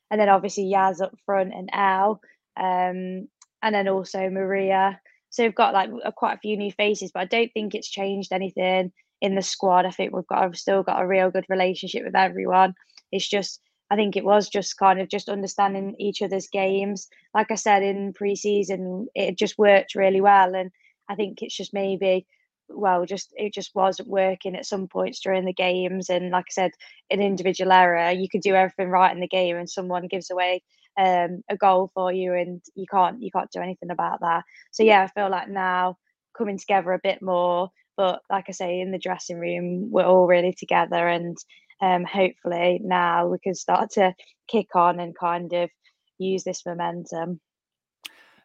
And 0.09 0.19
then 0.19 0.29
obviously 0.29 0.71
Yaz 0.73 1.01
up 1.01 1.13
front 1.25 1.53
and 1.53 1.69
Al. 1.73 2.19
um, 2.59 3.27
and 3.61 3.75
then 3.75 3.87
also 3.87 4.29
Maria. 4.29 4.99
So 5.29 5.43
we've 5.43 5.55
got 5.55 5.73
like 5.73 5.89
a, 6.03 6.11
quite 6.11 6.35
a 6.35 6.39
few 6.39 6.57
new 6.57 6.71
faces, 6.71 7.11
but 7.13 7.21
I 7.21 7.25
don't 7.25 7.51
think 7.53 7.75
it's 7.75 7.89
changed 7.89 8.31
anything 8.31 8.91
in 9.21 9.35
the 9.35 9.41
squad. 9.41 9.85
I 9.85 9.91
think 9.91 10.13
we've 10.13 10.27
got 10.27 10.43
I've 10.43 10.57
still 10.57 10.83
got 10.83 11.01
a 11.01 11.07
real 11.07 11.31
good 11.31 11.45
relationship 11.49 12.03
with 12.05 12.15
everyone. 12.15 12.73
It's 13.11 13.27
just 13.27 13.61
I 13.89 13.95
think 13.95 14.15
it 14.15 14.25
was 14.25 14.49
just 14.49 14.77
kind 14.77 14.99
of 14.99 15.09
just 15.09 15.29
understanding 15.29 15.95
each 15.99 16.21
other's 16.21 16.49
games. 16.51 17.07
Like 17.33 17.51
I 17.51 17.55
said 17.55 17.83
in 17.83 18.13
pre-season, 18.13 19.07
it 19.15 19.37
just 19.37 19.57
worked 19.57 19.95
really 19.95 20.21
well, 20.21 20.55
and 20.55 20.71
I 21.09 21.15
think 21.15 21.41
it's 21.41 21.55
just 21.55 21.73
maybe 21.73 22.25
well, 22.69 23.05
just 23.05 23.33
it 23.35 23.53
just 23.53 23.73
wasn't 23.75 24.09
working 24.09 24.55
at 24.55 24.65
some 24.65 24.87
points 24.87 25.21
during 25.21 25.45
the 25.45 25.53
games. 25.53 26.09
And 26.09 26.31
like 26.31 26.45
I 26.49 26.51
said, 26.51 26.71
an 27.09 27.21
individual 27.21 27.71
error, 27.71 28.11
you 28.11 28.27
could 28.29 28.41
do 28.41 28.55
everything 28.55 28.89
right 28.89 29.13
in 29.13 29.21
the 29.21 29.27
game, 29.27 29.55
and 29.57 29.69
someone 29.69 30.07
gives 30.07 30.29
away 30.31 30.63
um, 30.97 31.43
a 31.49 31.57
goal 31.57 31.91
for 31.93 32.11
you, 32.11 32.33
and 32.33 32.61
you 32.75 32.85
can't 32.91 33.21
you 33.21 33.31
can't 33.31 33.51
do 33.51 33.61
anything 33.61 33.91
about 33.91 34.19
that. 34.21 34.43
So 34.71 34.83
yeah, 34.83 35.03
I 35.03 35.07
feel 35.07 35.29
like 35.29 35.49
now 35.49 35.97
coming 36.37 36.57
together 36.57 36.93
a 36.93 36.99
bit 37.01 37.21
more. 37.21 37.69
But 37.95 38.21
like 38.29 38.45
I 38.47 38.51
say, 38.51 38.79
in 38.79 38.91
the 38.91 38.99
dressing 38.99 39.39
room, 39.39 39.89
we're 39.91 40.05
all 40.05 40.27
really 40.27 40.53
together, 40.53 41.07
and 41.07 41.37
um, 41.81 42.03
hopefully 42.05 42.79
now 42.83 43.27
we 43.27 43.39
can 43.39 43.55
start 43.55 43.91
to 43.91 44.13
kick 44.47 44.75
on 44.75 44.99
and 44.99 45.17
kind 45.17 45.53
of 45.53 45.69
use 46.17 46.43
this 46.43 46.65
momentum. 46.65 47.39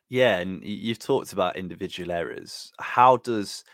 Yeah, 0.09 0.39
and 0.39 0.63
you've 0.65 0.99
talked 0.99 1.33
about 1.33 1.57
individual 1.57 2.11
errors. 2.13 2.73
How 2.79 3.17
does 3.19 3.65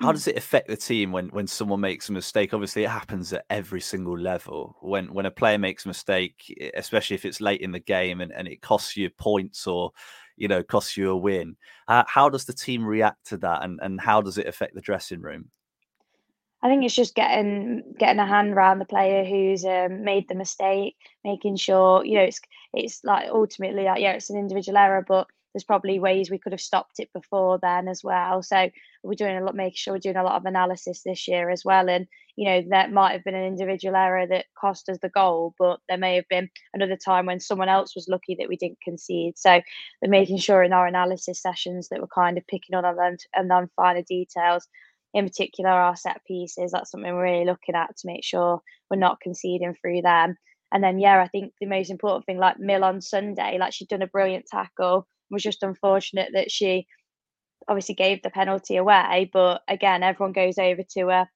how 0.00 0.12
does 0.12 0.26
it 0.28 0.36
affect 0.36 0.68
the 0.68 0.76
team 0.76 1.12
when 1.12 1.28
when 1.28 1.46
someone 1.46 1.80
makes 1.80 2.08
a 2.08 2.12
mistake? 2.12 2.54
Obviously, 2.54 2.84
it 2.84 2.90
happens 2.90 3.32
at 3.32 3.46
every 3.50 3.80
single 3.80 4.18
level. 4.18 4.76
When 4.82 5.14
when 5.14 5.26
a 5.26 5.30
player 5.30 5.58
makes 5.58 5.84
a 5.84 5.88
mistake, 5.88 6.54
especially 6.76 7.14
if 7.16 7.24
it's 7.24 7.40
late 7.40 7.62
in 7.62 7.72
the 7.72 7.80
game 7.80 8.20
and, 8.20 8.32
and 8.32 8.48
it 8.48 8.62
costs 8.62 8.96
you 8.96 9.10
points 9.10 9.66
or 9.66 9.92
you 10.36 10.48
know 10.48 10.62
costs 10.62 10.96
you 10.96 11.10
a 11.10 11.16
win, 11.16 11.56
uh, 11.88 12.04
how 12.06 12.28
does 12.28 12.44
the 12.44 12.54
team 12.54 12.84
react 12.84 13.26
to 13.28 13.38
that, 13.38 13.64
and 13.64 13.80
and 13.82 14.00
how 14.00 14.20
does 14.22 14.38
it 14.38 14.46
affect 14.48 14.74
the 14.74 14.82
dressing 14.82 15.22
room? 15.22 15.50
I 16.62 16.68
think 16.68 16.84
it's 16.84 16.94
just 16.94 17.14
getting 17.14 17.94
getting 17.98 18.18
a 18.18 18.26
hand 18.26 18.52
around 18.52 18.80
the 18.80 18.84
player 18.84 19.24
who's 19.24 19.64
um, 19.64 20.02
made 20.04 20.28
the 20.28 20.34
mistake, 20.34 20.96
making 21.24 21.56
sure 21.56 22.04
you 22.04 22.16
know 22.16 22.24
it's 22.24 22.40
it's 22.74 23.04
like 23.04 23.28
ultimately 23.30 23.84
like 23.84 24.00
yeah 24.00 24.12
it's 24.12 24.30
an 24.30 24.38
individual 24.38 24.76
error, 24.78 25.04
but 25.06 25.28
there's 25.54 25.64
probably 25.64 25.98
ways 25.98 26.30
we 26.30 26.38
could 26.38 26.52
have 26.52 26.60
stopped 26.60 26.98
it 26.98 27.10
before 27.12 27.58
then 27.62 27.88
as 27.88 28.02
well. 28.04 28.42
So 28.42 28.68
we're 29.02 29.14
doing 29.14 29.36
a 29.36 29.40
lot, 29.44 29.54
making 29.54 29.76
sure 29.76 29.94
we're 29.94 29.98
doing 30.00 30.16
a 30.16 30.22
lot 30.22 30.36
of 30.36 30.44
analysis 30.44 31.02
this 31.04 31.26
year 31.26 31.48
as 31.48 31.64
well. 31.64 31.88
And 31.88 32.06
you 32.36 32.48
know, 32.48 32.62
that 32.70 32.92
might 32.92 33.12
have 33.12 33.24
been 33.24 33.34
an 33.34 33.46
individual 33.46 33.96
error 33.96 34.26
that 34.26 34.46
cost 34.60 34.88
us 34.88 34.98
the 35.00 35.08
goal, 35.08 35.54
but 35.58 35.80
there 35.88 35.98
may 35.98 36.16
have 36.16 36.28
been 36.28 36.48
another 36.74 36.96
time 36.96 37.26
when 37.26 37.40
someone 37.40 37.68
else 37.68 37.94
was 37.94 38.08
lucky 38.08 38.36
that 38.38 38.48
we 38.48 38.56
didn't 38.56 38.80
concede. 38.82 39.38
So 39.38 39.60
we're 40.02 40.10
making 40.10 40.38
sure 40.38 40.62
in 40.62 40.72
our 40.72 40.86
analysis 40.86 41.40
sessions 41.40 41.88
that 41.88 42.00
we're 42.00 42.08
kind 42.08 42.36
of 42.36 42.46
picking 42.46 42.74
on 42.74 42.84
and 43.34 43.50
then 43.50 43.70
finer 43.76 44.02
details. 44.02 44.68
In 45.14 45.26
particular, 45.26 45.70
our 45.70 45.96
set 45.96 46.20
pieces. 46.26 46.72
That's 46.72 46.90
something 46.90 47.12
we're 47.14 47.22
really 47.22 47.44
looking 47.44 47.74
at 47.74 47.96
to 47.96 48.06
make 48.06 48.24
sure 48.24 48.60
we're 48.90 48.98
not 48.98 49.20
conceding 49.20 49.74
through 49.80 50.02
them. 50.02 50.36
And 50.72 50.84
then, 50.84 50.98
yeah, 50.98 51.20
I 51.20 51.28
think 51.28 51.54
the 51.60 51.66
most 51.66 51.90
important 51.90 52.26
thing, 52.26 52.38
like 52.38 52.58
Mill 52.58 52.84
on 52.84 53.00
Sunday, 53.00 53.56
like 53.58 53.72
she'd 53.72 53.88
done 53.88 54.02
a 54.02 54.06
brilliant 54.06 54.46
tackle 54.46 55.06
was 55.30 55.42
just 55.42 55.62
unfortunate 55.62 56.30
that 56.34 56.50
she 56.50 56.86
obviously 57.68 57.94
gave 57.94 58.22
the 58.22 58.30
penalty 58.30 58.76
away. 58.76 59.30
But 59.32 59.62
again, 59.68 60.02
everyone 60.02 60.32
goes 60.32 60.58
over 60.58 60.82
to 60.94 61.08
her, 61.08 61.28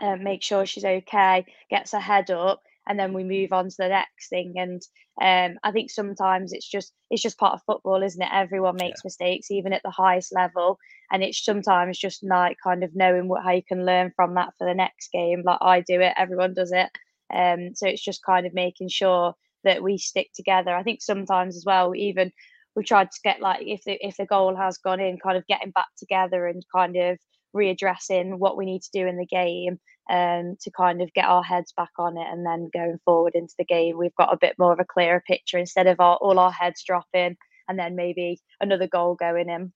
uh, 0.00 0.16
make 0.16 0.42
sure 0.42 0.66
she's 0.66 0.84
okay, 0.84 1.46
gets 1.70 1.92
her 1.92 2.00
head 2.00 2.30
up, 2.30 2.60
and 2.86 2.98
then 2.98 3.12
we 3.12 3.24
move 3.24 3.52
on 3.52 3.68
to 3.68 3.76
the 3.78 3.88
next 3.88 4.28
thing. 4.28 4.54
And 4.56 4.82
um, 5.20 5.58
I 5.62 5.72
think 5.72 5.90
sometimes 5.90 6.52
it's 6.52 6.68
just 6.68 6.92
it's 7.10 7.22
just 7.22 7.38
part 7.38 7.54
of 7.54 7.62
football, 7.66 8.02
isn't 8.02 8.20
it? 8.20 8.28
Everyone 8.32 8.76
makes 8.76 9.00
yeah. 9.00 9.08
mistakes, 9.08 9.50
even 9.50 9.72
at 9.72 9.82
the 9.82 9.90
highest 9.90 10.34
level, 10.34 10.78
and 11.10 11.22
it's 11.22 11.44
sometimes 11.44 11.98
just 11.98 12.22
like 12.22 12.56
kind 12.62 12.84
of 12.84 12.94
knowing 12.94 13.28
what 13.28 13.42
how 13.42 13.52
you 13.52 13.62
can 13.66 13.84
learn 13.86 14.12
from 14.14 14.34
that 14.34 14.52
for 14.58 14.66
the 14.66 14.74
next 14.74 15.10
game. 15.12 15.42
Like 15.44 15.58
I 15.60 15.80
do 15.80 16.00
it, 16.00 16.14
everyone 16.16 16.54
does 16.54 16.72
it. 16.72 16.90
Um, 17.34 17.74
so 17.74 17.86
it's 17.88 18.04
just 18.04 18.24
kind 18.24 18.46
of 18.46 18.54
making 18.54 18.88
sure 18.88 19.34
that 19.64 19.82
we 19.82 19.98
stick 19.98 20.28
together. 20.34 20.74
I 20.74 20.82
think 20.82 21.02
sometimes 21.02 21.56
as 21.56 21.64
well, 21.64 21.94
even 21.94 22.30
we 22.76 22.84
tried 22.84 23.10
to 23.10 23.20
get 23.24 23.40
like 23.40 23.62
if 23.66 23.82
the 23.84 23.98
if 24.06 24.16
the 24.16 24.26
goal 24.26 24.54
has 24.54 24.78
gone 24.78 25.00
in, 25.00 25.18
kind 25.18 25.36
of 25.36 25.46
getting 25.46 25.70
back 25.70 25.88
together 25.98 26.46
and 26.46 26.62
kind 26.74 26.96
of 26.96 27.18
readdressing 27.56 28.38
what 28.38 28.56
we 28.56 28.66
need 28.66 28.82
to 28.82 28.90
do 28.92 29.06
in 29.06 29.16
the 29.16 29.26
game 29.26 29.78
um, 30.08 30.56
to 30.60 30.70
kind 30.70 31.02
of 31.02 31.12
get 31.14 31.24
our 31.24 31.42
heads 31.42 31.72
back 31.76 31.90
on 31.98 32.16
it 32.16 32.26
and 32.30 32.46
then 32.46 32.70
going 32.72 32.98
forward 33.04 33.34
into 33.34 33.54
the 33.58 33.64
game 33.64 33.98
we've 33.98 34.14
got 34.16 34.32
a 34.32 34.38
bit 34.40 34.54
more 34.58 34.72
of 34.72 34.80
a 34.80 34.84
clearer 34.84 35.22
picture 35.26 35.58
instead 35.58 35.86
of 35.86 35.98
our, 36.00 36.16
all 36.16 36.38
our 36.38 36.52
heads 36.52 36.84
dropping 36.86 37.36
and 37.68 37.78
then 37.78 37.96
maybe 37.96 38.40
another 38.60 38.86
goal 38.86 39.16
going 39.16 39.48
in 39.48 39.72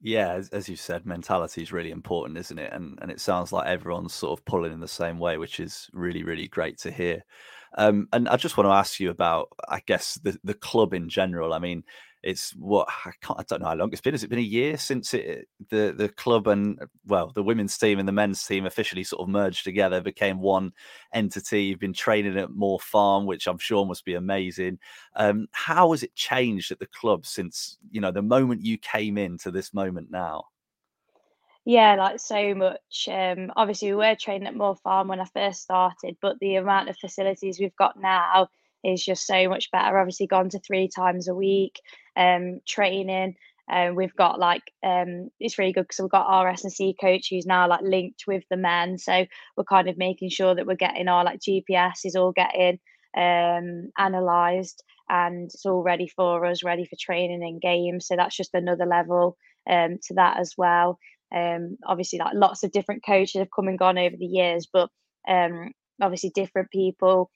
Yeah, 0.00 0.34
as, 0.34 0.48
as 0.50 0.68
you 0.68 0.76
said, 0.76 1.06
mentality 1.06 1.62
is 1.62 1.72
really 1.72 1.90
important, 1.90 2.38
isn't 2.38 2.58
it? 2.58 2.72
And 2.72 2.98
and 3.02 3.10
it 3.10 3.20
sounds 3.20 3.52
like 3.52 3.66
everyone's 3.66 4.14
sort 4.14 4.38
of 4.38 4.44
pulling 4.44 4.72
in 4.72 4.80
the 4.80 4.88
same 4.88 5.18
way, 5.18 5.38
which 5.38 5.58
is 5.58 5.90
really 5.92 6.22
really 6.22 6.46
great 6.46 6.78
to 6.80 6.90
hear. 6.90 7.24
Um, 7.76 8.08
and 8.12 8.28
I 8.28 8.36
just 8.36 8.56
want 8.56 8.66
to 8.68 8.72
ask 8.72 9.00
you 9.00 9.10
about, 9.10 9.48
I 9.68 9.80
guess, 9.86 10.14
the 10.22 10.38
the 10.44 10.54
club 10.54 10.94
in 10.94 11.08
general. 11.08 11.52
I 11.52 11.58
mean, 11.58 11.82
it's 12.22 12.50
what 12.52 12.88
I 13.04 13.12
can't 13.22 13.38
I 13.38 13.44
don't 13.48 13.62
know 13.62 13.68
how 13.68 13.74
long 13.74 13.90
it's 13.92 14.00
been. 14.00 14.14
Has 14.14 14.24
it 14.24 14.30
been 14.30 14.38
a 14.38 14.42
year 14.42 14.76
since 14.76 15.14
it 15.14 15.48
the 15.70 15.94
the 15.96 16.08
club 16.08 16.46
and 16.46 16.78
well 17.06 17.32
the 17.34 17.42
women's 17.42 17.76
team 17.78 17.98
and 17.98 18.08
the 18.08 18.12
men's 18.12 18.44
team 18.44 18.66
officially 18.66 19.04
sort 19.04 19.22
of 19.22 19.28
merged 19.28 19.64
together, 19.64 20.00
became 20.00 20.40
one 20.40 20.72
entity. 21.12 21.64
You've 21.64 21.78
been 21.78 21.92
training 21.92 22.38
at 22.38 22.50
Moor 22.50 22.80
Farm, 22.80 23.26
which 23.26 23.46
I'm 23.46 23.58
sure 23.58 23.86
must 23.86 24.04
be 24.04 24.14
amazing. 24.14 24.78
Um, 25.14 25.48
how 25.52 25.92
has 25.92 26.02
it 26.02 26.14
changed 26.14 26.72
at 26.72 26.78
the 26.78 26.86
club 26.86 27.26
since 27.26 27.78
you 27.90 28.00
know 28.00 28.12
the 28.12 28.22
moment 28.22 28.64
you 28.64 28.78
came 28.78 29.18
in 29.18 29.38
to 29.38 29.50
this 29.50 29.72
moment 29.72 30.10
now? 30.10 30.44
Yeah, 31.64 31.96
like 31.96 32.18
so 32.18 32.54
much. 32.54 33.08
Um, 33.12 33.52
obviously, 33.54 33.88
we 33.88 33.96
were 33.96 34.14
training 34.14 34.48
at 34.48 34.56
Moor 34.56 34.74
Farm 34.76 35.08
when 35.08 35.20
I 35.20 35.26
first 35.26 35.60
started, 35.60 36.16
but 36.22 36.38
the 36.40 36.56
amount 36.56 36.88
of 36.88 36.96
facilities 36.96 37.60
we've 37.60 37.76
got 37.76 38.00
now 38.00 38.48
is 38.84 39.04
just 39.04 39.26
so 39.26 39.48
much 39.48 39.70
better. 39.70 39.98
Obviously, 39.98 40.26
gone 40.26 40.48
to 40.50 40.60
three 40.60 40.88
times 40.88 41.28
a 41.28 41.34
week 41.34 41.80
um, 42.16 42.60
training. 42.66 43.36
Um, 43.70 43.96
we've 43.96 44.16
got 44.16 44.38
like 44.38 44.62
um, 44.82 45.28
it's 45.38 45.58
really 45.58 45.72
good 45.72 45.82
because 45.82 45.98
we've 46.00 46.10
got 46.10 46.26
our 46.26 46.48
S 46.48 46.64
and 46.64 46.72
C 46.72 46.94
coach 46.98 47.28
who's 47.30 47.46
now 47.46 47.68
like 47.68 47.82
linked 47.82 48.24
with 48.26 48.44
the 48.50 48.56
men, 48.56 48.98
so 48.98 49.26
we're 49.56 49.64
kind 49.64 49.88
of 49.88 49.98
making 49.98 50.30
sure 50.30 50.54
that 50.54 50.66
we're 50.66 50.74
getting 50.74 51.08
our 51.08 51.24
like 51.24 51.40
GPS 51.40 52.04
is 52.04 52.16
all 52.16 52.32
getting 52.32 52.78
um, 53.16 53.90
analysed 53.98 54.82
and 55.10 55.50
it's 55.52 55.66
all 55.66 55.82
ready 55.82 56.08
for 56.08 56.44
us, 56.46 56.62
ready 56.62 56.84
for 56.84 56.96
training 56.98 57.42
and 57.42 57.60
games. 57.60 58.06
So 58.06 58.16
that's 58.16 58.36
just 58.36 58.54
another 58.54 58.86
level 58.86 59.36
um, 59.68 59.98
to 60.04 60.14
that 60.14 60.38
as 60.38 60.54
well. 60.56 60.98
Um, 61.34 61.76
obviously, 61.86 62.18
like 62.18 62.34
lots 62.34 62.62
of 62.62 62.72
different 62.72 63.04
coaches 63.04 63.38
have 63.38 63.50
come 63.54 63.68
and 63.68 63.78
gone 63.78 63.98
over 63.98 64.16
the 64.16 64.26
years, 64.26 64.66
but 64.72 64.88
um, 65.28 65.72
obviously 66.00 66.30
different 66.30 66.70
people 66.70 67.30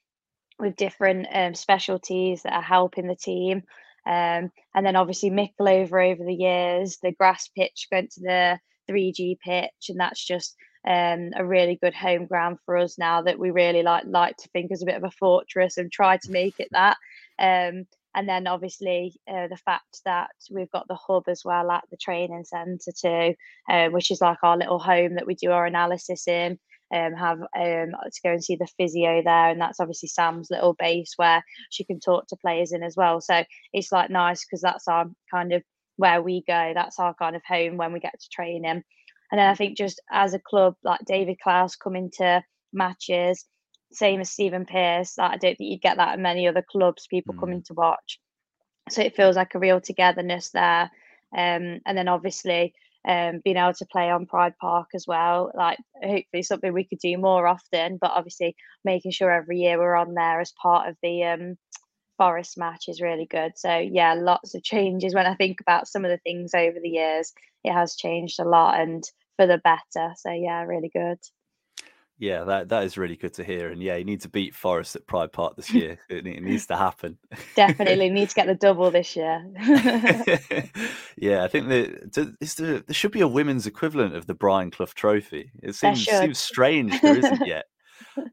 with 0.59 0.75
different 0.75 1.27
um, 1.33 1.55
specialties 1.55 2.43
that 2.43 2.53
are 2.53 2.61
helping 2.61 3.07
the 3.07 3.15
team. 3.15 3.63
Um, 4.05 4.51
and 4.75 4.85
then 4.85 4.95
obviously 4.95 5.29
Mickleover 5.29 6.11
over 6.11 6.23
the 6.23 6.33
years, 6.33 6.97
the 7.01 7.11
grass 7.11 7.49
pitch 7.55 7.87
went 7.91 8.11
to 8.11 8.21
the 8.21 8.59
3G 8.89 9.39
pitch, 9.39 9.89
and 9.89 9.99
that's 9.99 10.23
just 10.25 10.55
um, 10.85 11.31
a 11.35 11.45
really 11.45 11.77
good 11.81 11.93
home 11.93 12.25
ground 12.25 12.57
for 12.65 12.77
us 12.77 12.97
now 12.97 13.21
that 13.21 13.39
we 13.39 13.51
really 13.51 13.83
like 13.83 14.03
like 14.05 14.35
to 14.37 14.49
think 14.49 14.71
as 14.71 14.81
a 14.81 14.85
bit 14.85 14.97
of 14.97 15.05
a 15.05 15.11
fortress 15.11 15.77
and 15.77 15.91
try 15.91 16.17
to 16.17 16.31
make 16.31 16.59
it 16.59 16.67
that. 16.71 16.97
Um, 17.39 17.85
and 18.15 18.29
then 18.29 18.45
obviously 18.45 19.13
uh, 19.27 19.47
the 19.47 19.57
fact 19.57 20.01
that 20.05 20.29
we've 20.51 20.69
got 20.71 20.87
the 20.87 20.95
hub 20.95 21.23
as 21.27 21.41
well 21.43 21.71
at 21.71 21.83
the 21.89 21.97
training 21.97 22.43
centre 22.45 22.91
too, 22.95 23.35
uh, 23.69 23.87
which 23.89 24.11
is 24.11 24.21
like 24.21 24.37
our 24.43 24.57
little 24.57 24.79
home 24.79 25.15
that 25.15 25.25
we 25.25 25.35
do 25.35 25.51
our 25.51 25.65
analysis 25.65 26.27
in 26.27 26.59
um, 26.93 27.13
have 27.13 27.39
um, 27.41 27.47
to 27.55 28.21
go 28.23 28.31
and 28.31 28.43
see 28.43 28.55
the 28.55 28.67
physio 28.77 29.23
there, 29.23 29.49
and 29.49 29.59
that's 29.59 29.79
obviously 29.79 30.09
Sam's 30.09 30.51
little 30.51 30.75
base 30.77 31.13
where 31.17 31.43
she 31.71 31.83
can 31.83 31.99
talk 31.99 32.27
to 32.27 32.37
players 32.37 32.71
in 32.71 32.83
as 32.83 32.95
well. 32.95 33.19
So 33.19 33.43
it's 33.73 33.91
like 33.91 34.11
nice 34.11 34.45
because 34.45 34.61
that's 34.61 34.87
our 34.87 35.07
kind 35.31 35.53
of 35.53 35.63
where 35.97 36.21
we 36.21 36.43
go. 36.47 36.71
That's 36.75 36.99
our 36.99 37.15
kind 37.15 37.35
of 37.35 37.41
home 37.47 37.77
when 37.77 37.93
we 37.93 37.99
get 37.99 38.19
to 38.19 38.29
train 38.29 38.61
training. 38.63 38.83
And 39.31 39.39
then 39.39 39.49
I 39.49 39.55
think 39.55 39.75
just 39.75 39.99
as 40.11 40.35
a 40.35 40.39
club, 40.39 40.75
like 40.83 40.99
David 41.05 41.39
Clowes 41.39 41.75
coming 41.75 42.11
to 42.17 42.43
matches, 42.71 43.45
same 43.91 44.21
as 44.21 44.29
Stephen 44.29 44.65
Pearce. 44.65 45.17
Like 45.17 45.31
I 45.31 45.37
don't 45.37 45.57
think 45.57 45.71
you'd 45.71 45.81
get 45.81 45.97
that 45.97 46.15
in 46.15 46.21
many 46.21 46.47
other 46.47 46.63
clubs. 46.67 47.07
People 47.07 47.33
mm. 47.33 47.39
coming 47.39 47.63
to 47.63 47.73
watch, 47.73 48.19
so 48.89 49.01
it 49.01 49.15
feels 49.15 49.35
like 49.35 49.55
a 49.55 49.59
real 49.59 49.81
togetherness 49.81 50.51
there. 50.51 50.91
Um, 51.35 51.81
and 51.87 51.97
then 51.97 52.07
obviously 52.07 52.75
um, 53.07 53.41
being 53.43 53.57
able 53.57 53.73
to 53.73 53.85
play 53.85 54.09
on 54.09 54.25
Pride 54.25 54.53
Park 54.59 54.89
as 54.95 55.05
well. 55.07 55.51
Like 55.55 55.77
hopefully 56.01 56.43
something 56.43 56.73
we 56.73 56.85
could 56.85 56.99
do 56.99 57.17
more 57.17 57.47
often, 57.47 57.97
but 57.99 58.11
obviously 58.11 58.55
making 58.85 59.11
sure 59.11 59.31
every 59.31 59.59
year 59.59 59.77
we're 59.77 59.95
on 59.95 60.13
there 60.13 60.39
as 60.39 60.53
part 60.61 60.89
of 60.89 60.95
the 61.03 61.23
um, 61.23 61.57
Forest 62.17 62.57
match 62.57 62.85
is 62.87 63.01
really 63.01 63.25
good. 63.25 63.53
So 63.55 63.77
yeah, 63.77 64.13
lots 64.13 64.55
of 64.55 64.63
changes. 64.63 65.15
When 65.15 65.25
I 65.25 65.35
think 65.35 65.59
about 65.61 65.87
some 65.87 66.05
of 66.05 66.11
the 66.11 66.19
things 66.19 66.53
over 66.53 66.77
the 66.81 66.89
years, 66.89 67.33
it 67.63 67.73
has 67.73 67.95
changed 67.95 68.39
a 68.39 68.47
lot 68.47 68.79
and 68.79 69.03
for 69.37 69.47
the 69.47 69.57
better. 69.57 70.13
So 70.17 70.31
yeah, 70.31 70.63
really 70.63 70.91
good. 70.93 71.17
Yeah, 72.19 72.43
that 72.43 72.69
that 72.69 72.83
is 72.83 72.97
really 72.97 73.15
good 73.15 73.33
to 73.33 73.43
hear. 73.43 73.69
And 73.71 73.81
yeah, 73.81 73.95
you 73.95 74.05
need 74.05 74.21
to 74.21 74.29
beat 74.29 74.55
Forest 74.55 74.95
at 74.95 75.07
Pride 75.07 75.31
Park 75.31 75.55
this 75.55 75.73
year. 75.73 75.97
it, 76.09 76.25
it 76.27 76.43
needs 76.43 76.67
to 76.67 76.77
happen. 76.77 77.17
Definitely 77.55 78.09
need 78.09 78.29
to 78.29 78.35
get 78.35 78.47
the 78.47 78.55
double 78.55 78.91
this 78.91 79.15
year. 79.15 79.43
yeah, 81.17 81.43
I 81.43 81.47
think 81.47 81.69
that 81.69 82.35
is 82.39 82.55
there, 82.55 82.79
there 82.79 82.93
should 82.93 83.11
be 83.11 83.21
a 83.21 83.27
women's 83.27 83.65
equivalent 83.65 84.15
of 84.15 84.27
the 84.27 84.35
Brian 84.35 84.69
Clough 84.69 84.87
Trophy. 84.95 85.51
It 85.61 85.75
seems 85.75 86.05
seems 86.05 86.39
strange 86.39 87.01
there 87.01 87.17
isn't 87.17 87.41
yet. 87.47 87.65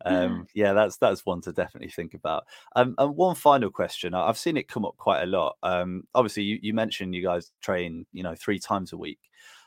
um, 0.04 0.46
yeah, 0.54 0.74
that's 0.74 0.98
that's 0.98 1.24
one 1.24 1.40
to 1.42 1.52
definitely 1.52 1.90
think 1.90 2.12
about. 2.12 2.44
Um, 2.76 2.94
and 2.98 3.16
one 3.16 3.34
final 3.34 3.70
question, 3.70 4.14
I've 4.14 4.38
seen 4.38 4.58
it 4.58 4.68
come 4.68 4.84
up 4.84 4.98
quite 4.98 5.22
a 5.22 5.26
lot. 5.26 5.56
Um, 5.62 6.04
obviously, 6.14 6.42
you, 6.42 6.58
you 6.60 6.74
mentioned 6.74 7.14
you 7.14 7.22
guys 7.22 7.50
train, 7.62 8.06
you 8.12 8.22
know, 8.22 8.34
three 8.34 8.58
times 8.58 8.92
a 8.92 8.98
week. 8.98 9.20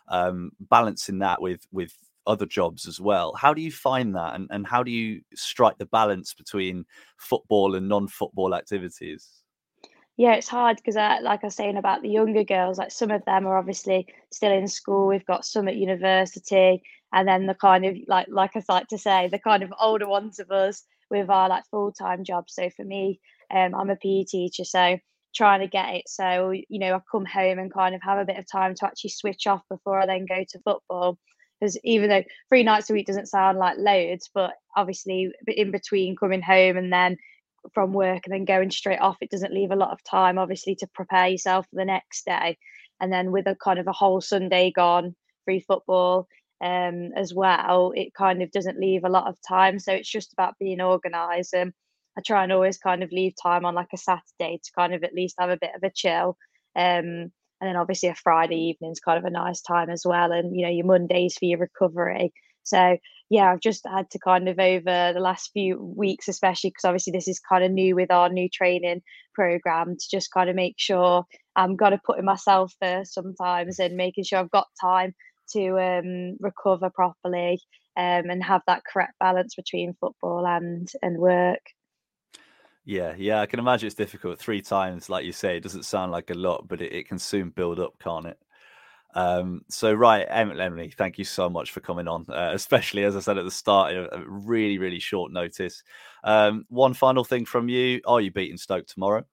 Um, 0.08 0.52
balancing 0.60 1.20
that 1.20 1.42
with 1.42 1.66
with 1.72 1.96
other 2.26 2.46
jobs 2.46 2.88
as 2.88 3.00
well. 3.00 3.34
How 3.36 3.54
do 3.54 3.62
you 3.62 3.72
find 3.72 4.16
that, 4.16 4.36
and, 4.36 4.48
and 4.52 4.66
how 4.66 4.84
do 4.84 4.92
you 4.92 5.22
strike 5.36 5.78
the 5.78 5.86
balance 5.86 6.34
between 6.34 6.86
football 7.18 7.76
and 7.76 7.88
non-football 7.88 8.56
activities? 8.56 9.28
Yeah, 10.16 10.34
it's 10.34 10.48
hard 10.48 10.78
because, 10.78 10.96
uh, 10.96 11.18
like 11.22 11.44
I 11.44 11.48
was 11.48 11.56
saying 11.56 11.78
about 11.78 12.02
the 12.02 12.10
younger 12.10 12.44
girls, 12.44 12.78
like 12.78 12.92
some 12.92 13.10
of 13.12 13.26
them 13.26 13.48
are 13.48 13.58
obviously 13.58 14.08
still 14.32 14.52
in 14.52 14.68
school. 14.68 15.08
We've 15.08 15.26
got 15.26 15.46
some 15.46 15.68
at 15.68 15.76
university, 15.76 16.84
and 17.12 17.28
then 17.28 17.48
the 17.48 17.56
kind 17.56 17.86
of 17.86 17.98
like, 18.08 18.28
like 18.30 18.52
I 18.56 18.64
like 18.70 18.88
to 18.90 18.98
say, 18.98 19.28
the 19.28 19.40
kind 19.40 19.64
of 19.64 19.74
older 19.80 20.08
ones 20.08 20.40
of 20.40 20.52
us 20.52 20.84
with 21.10 21.30
our 21.30 21.50
like 21.50 21.64
full 21.72 21.92
time 21.92 22.24
jobs. 22.24 22.54
So 22.54 22.70
for 22.70 22.86
me, 22.86 23.20
um, 23.52 23.74
I'm 23.76 23.90
a 23.90 23.96
PE 23.96 24.26
teacher, 24.26 24.66
so 24.66 24.98
trying 25.34 25.62
to 25.62 25.68
get 25.68 25.96
it 25.96 26.04
so 26.08 26.52
you 26.52 26.80
know 26.80 26.94
I 26.94 27.00
come 27.12 27.26
home 27.26 27.60
and 27.60 27.74
kind 27.74 27.96
of 27.96 28.02
have 28.04 28.20
a 28.20 28.26
bit 28.26 28.38
of 28.38 28.46
time 28.50 28.76
to 28.76 28.86
actually 28.86 29.10
switch 29.10 29.48
off 29.48 29.62
before 29.70 30.00
I 30.00 30.06
then 30.06 30.26
go 30.28 30.44
to 30.48 30.60
football 30.60 31.18
because 31.64 31.80
even 31.86 32.10
though 32.10 32.24
three 32.50 32.64
nights 32.64 32.90
a 32.90 32.94
week 32.94 33.08
doesn't 33.08 33.30
sound 33.30 33.58
like 33.58 33.78
loads, 33.78 34.30
but 34.34 34.52
obviously 34.76 35.32
in 35.48 35.72
between 35.72 36.18
coming 36.18 36.42
home 36.42 36.76
and 36.76 36.92
then 36.92 37.16
from 37.74 37.94
work 37.94 38.24
and 38.26 38.34
then 38.34 38.44
going 38.44 38.70
straight 38.70 39.00
off, 39.00 39.16
it 39.22 39.30
doesn't 39.30 39.54
leave 39.54 39.72
a 39.72 39.76
lot 39.78 39.92
of 39.92 40.04
time, 40.04 40.38
obviously, 40.38 40.76
to 40.76 40.88
prepare 40.88 41.30
yourself 41.30 41.66
for 41.70 41.78
the 41.78 41.86
next 41.86 42.26
day. 42.26 42.58
And 43.00 43.14
then 43.14 43.32
with 43.32 43.48
a 43.48 43.56
kind 43.56 43.80
of 43.80 43.88
a 43.88 43.94
whole 43.94 44.20
Sunday 44.20 44.74
gone, 44.76 45.16
free 45.46 45.62
football 45.62 46.28
um, 46.60 47.12
as 47.16 47.34
well, 47.34 47.94
it 47.96 48.14
kind 48.14 48.42
of 48.42 48.52
doesn't 48.52 48.80
leave 48.80 49.06
a 49.06 49.10
lot 49.10 49.28
of 49.28 49.38
time. 49.48 49.80
So 49.80 49.94
it's 49.94 50.12
just 50.12 50.34
about 50.34 50.60
being 50.60 50.82
organised. 50.82 51.54
And 51.54 51.72
I 52.18 52.22
try 52.22 52.44
and 52.44 52.52
always 52.52 52.78
kind 52.78 53.04
of 53.04 53.12
leave 53.14 53.36
time 53.42 53.64
on 53.64 53.74
like 53.74 53.94
a 53.94 53.98
Saturday 53.98 54.60
to 54.62 54.72
kind 54.78 54.94
of 54.94 55.06
at 55.06 55.14
least 55.14 55.36
have 55.40 55.50
a 55.50 55.58
bit 55.58 55.72
of 55.78 55.84
a 55.84 55.90
chill. 55.90 56.36
Um, 56.76 57.32
and 57.64 57.70
then 57.70 57.78
obviously 57.78 58.10
a 58.10 58.16
Friday 58.16 58.58
evening 58.58 58.92
is 58.92 59.00
kind 59.00 59.18
of 59.18 59.24
a 59.24 59.30
nice 59.30 59.62
time 59.62 59.90
as 59.90 60.04
well, 60.06 60.34
and 60.34 60.54
you 60.54 60.66
know 60.66 60.72
your 60.72 60.86
Mondays 60.86 61.38
for 61.38 61.46
your 61.46 61.60
recovery. 61.60 62.34
So 62.64 62.98
yeah, 63.30 63.52
I've 63.54 63.62
just 63.62 63.86
had 63.88 64.10
to 64.10 64.20
kind 64.20 64.50
of 64.50 64.60
over 64.60 65.14
the 65.14 65.22
last 65.22 65.52
few 65.54 65.78
weeks, 65.98 66.28
especially 66.28 66.72
because 66.72 66.84
obviously 66.84 67.12
this 67.14 67.30
is 67.30 67.40
kind 67.40 67.64
of 67.64 67.72
new 67.72 67.96
with 67.96 68.12
our 68.12 68.28
new 68.28 68.50
training 68.50 69.02
program, 69.34 69.96
to 69.96 70.06
just 70.12 70.30
kind 70.34 70.50
of 70.50 70.58
make 70.58 70.76
sure 70.78 71.24
I'm 71.56 71.78
kind 71.78 71.94
of 71.94 72.04
putting 72.04 72.26
myself 72.26 72.74
first 72.82 73.14
sometimes 73.14 73.80
and 73.80 73.96
making 73.96 74.26
sure 74.26 74.40
I've 74.40 74.52
got 74.52 74.68
time 74.82 75.14
to 75.54 75.80
um, 75.80 76.36
recover 76.42 76.90
properly 76.90 77.62
um, 77.96 78.30
and 78.30 78.44
have 78.44 78.62
that 78.68 78.84
correct 78.92 79.14
balance 79.22 79.56
between 79.56 79.96
football 80.02 80.46
and 80.46 80.90
and 81.02 81.18
work. 81.18 81.62
Yeah, 82.86 83.14
yeah, 83.18 83.40
I 83.40 83.46
can 83.46 83.60
imagine 83.60 83.88
it's 83.88 83.96
difficult. 83.96 84.40
Three 84.40 84.62
times, 84.62 85.10
like 85.10 85.26
you 85.26 85.32
say, 85.32 85.56
it 85.56 85.64
doesn't 85.64 85.84
sound 85.86 86.12
like 86.12 86.30
a 86.30 86.34
lot, 86.34 86.68
but 86.68 86.82
it, 86.82 86.92
it 86.92 87.08
can 87.08 87.18
soon 87.18 87.50
build 87.50 87.80
up, 87.80 87.98
can't 88.00 88.26
it? 88.26 88.38
Um, 89.16 89.64
so, 89.70 89.94
right, 89.94 90.26
Emily, 90.30 90.90
thank 90.98 91.18
you 91.18 91.24
so 91.24 91.50
much 91.50 91.72
for 91.72 91.80
coming 91.80 92.08
on, 92.08 92.26
uh, 92.30 92.52
especially 92.54 93.04
as 93.04 93.16
I 93.16 93.20
said 93.20 93.38
at 93.38 93.46
the 93.46 93.52
start, 93.52 93.94
a, 93.94 94.24
really, 94.28 94.80
really 94.80 95.00
short 95.00 95.32
notice. 95.32 95.84
Um, 96.24 96.66
one 96.70 96.94
final 96.94 97.24
thing 97.24 97.46
from 97.46 97.70
you: 97.70 98.02
Are 98.06 98.20
you 98.20 98.32
beating 98.32 98.58
Stoke 98.58 98.88
tomorrow? 98.88 99.24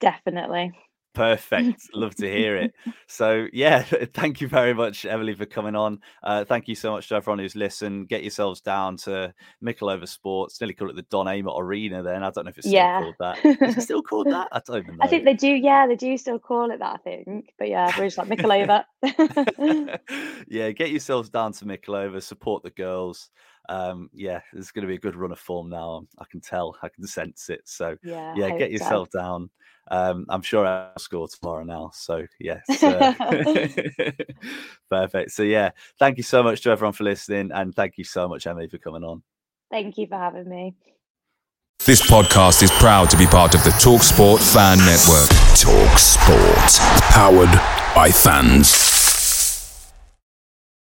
Definitely. 0.00 0.72
Perfect. 1.12 1.88
Love 1.94 2.14
to 2.16 2.30
hear 2.30 2.56
it. 2.56 2.72
So, 3.08 3.46
yeah, 3.52 3.82
thank 4.14 4.40
you 4.40 4.48
very 4.48 4.74
much, 4.74 5.04
Emily, 5.04 5.34
for 5.34 5.46
coming 5.46 5.74
on. 5.74 6.00
Uh, 6.22 6.44
thank 6.44 6.68
you 6.68 6.74
so 6.74 6.92
much 6.92 7.08
to 7.08 7.16
everyone 7.16 7.40
who's 7.40 7.56
listened. 7.56 8.08
Get 8.08 8.22
yourselves 8.22 8.60
down 8.60 8.96
to 8.98 9.34
Mickleover 9.62 10.06
Sports. 10.06 10.60
Nearly 10.60 10.74
call 10.74 10.90
it 10.90 10.96
the 10.96 11.02
Don 11.02 11.26
Amott 11.26 11.58
Arena 11.58 12.02
then. 12.02 12.22
I 12.22 12.30
don't 12.30 12.44
know 12.44 12.50
if 12.50 12.58
it's 12.58 12.68
still 12.68 12.78
yeah. 12.78 13.00
called 13.00 13.14
that. 13.20 13.44
Is 13.44 13.78
it 13.78 13.80
still 13.82 14.02
called 14.02 14.28
that? 14.28 14.48
I 14.52 14.60
don't 14.64 14.78
even 14.78 14.96
know. 14.96 15.04
I 15.04 15.08
think 15.08 15.24
they 15.24 15.34
do. 15.34 15.48
Yeah, 15.48 15.86
they 15.86 15.96
do 15.96 16.16
still 16.16 16.38
call 16.38 16.70
it 16.70 16.78
that, 16.78 16.94
I 16.94 16.98
think. 16.98 17.54
But 17.58 17.68
yeah, 17.68 17.92
we're 17.98 18.06
just 18.06 18.18
like 18.18 18.28
Mickleover. 18.28 18.84
yeah, 20.48 20.70
get 20.70 20.90
yourselves 20.90 21.28
down 21.28 21.52
to 21.54 21.64
Mickleover, 21.64 22.22
support 22.22 22.62
the 22.62 22.70
girls. 22.70 23.30
Um, 23.70 24.10
yeah, 24.12 24.40
there's 24.52 24.72
going 24.72 24.82
to 24.82 24.88
be 24.88 24.96
a 24.96 25.00
good 25.00 25.14
run 25.14 25.30
of 25.30 25.38
form 25.38 25.70
now. 25.70 26.02
I 26.18 26.24
can 26.28 26.40
tell, 26.40 26.76
I 26.82 26.88
can 26.88 27.06
sense 27.06 27.48
it. 27.48 27.62
So 27.64 27.96
Yeah, 28.02 28.34
yeah, 28.36 28.58
get 28.58 28.72
yourself 28.72 29.08
so. 29.12 29.18
down. 29.18 29.50
Um, 29.92 30.26
I'm 30.28 30.42
sure 30.42 30.66
I'll 30.66 30.98
score 30.98 31.28
tomorrow 31.28 31.62
now. 31.64 31.92
So 31.94 32.26
yes, 32.40 32.64
uh, 32.82 33.14
perfect. 34.90 35.30
So 35.30 35.44
yeah, 35.44 35.70
thank 35.98 36.16
you 36.16 36.24
so 36.24 36.42
much 36.42 36.62
to 36.62 36.70
everyone 36.70 36.92
for 36.92 37.04
listening, 37.04 37.52
and 37.52 37.74
thank 37.74 37.96
you 37.96 38.04
so 38.04 38.28
much, 38.28 38.46
Emily, 38.46 38.68
for 38.68 38.78
coming 38.78 39.04
on. 39.04 39.22
Thank 39.70 39.98
you 39.98 40.08
for 40.08 40.18
having 40.18 40.48
me. 40.48 40.74
This 41.86 42.02
podcast 42.02 42.62
is 42.62 42.70
proud 42.72 43.08
to 43.10 43.16
be 43.16 43.26
part 43.26 43.54
of 43.54 43.64
the 43.64 43.70
TalkSport 43.70 44.40
Fan 44.52 44.78
Network. 44.78 45.28
Talk 45.56 45.98
Sport. 45.98 47.00
Powered 47.12 47.94
by 47.94 48.10
fans. 48.10 48.89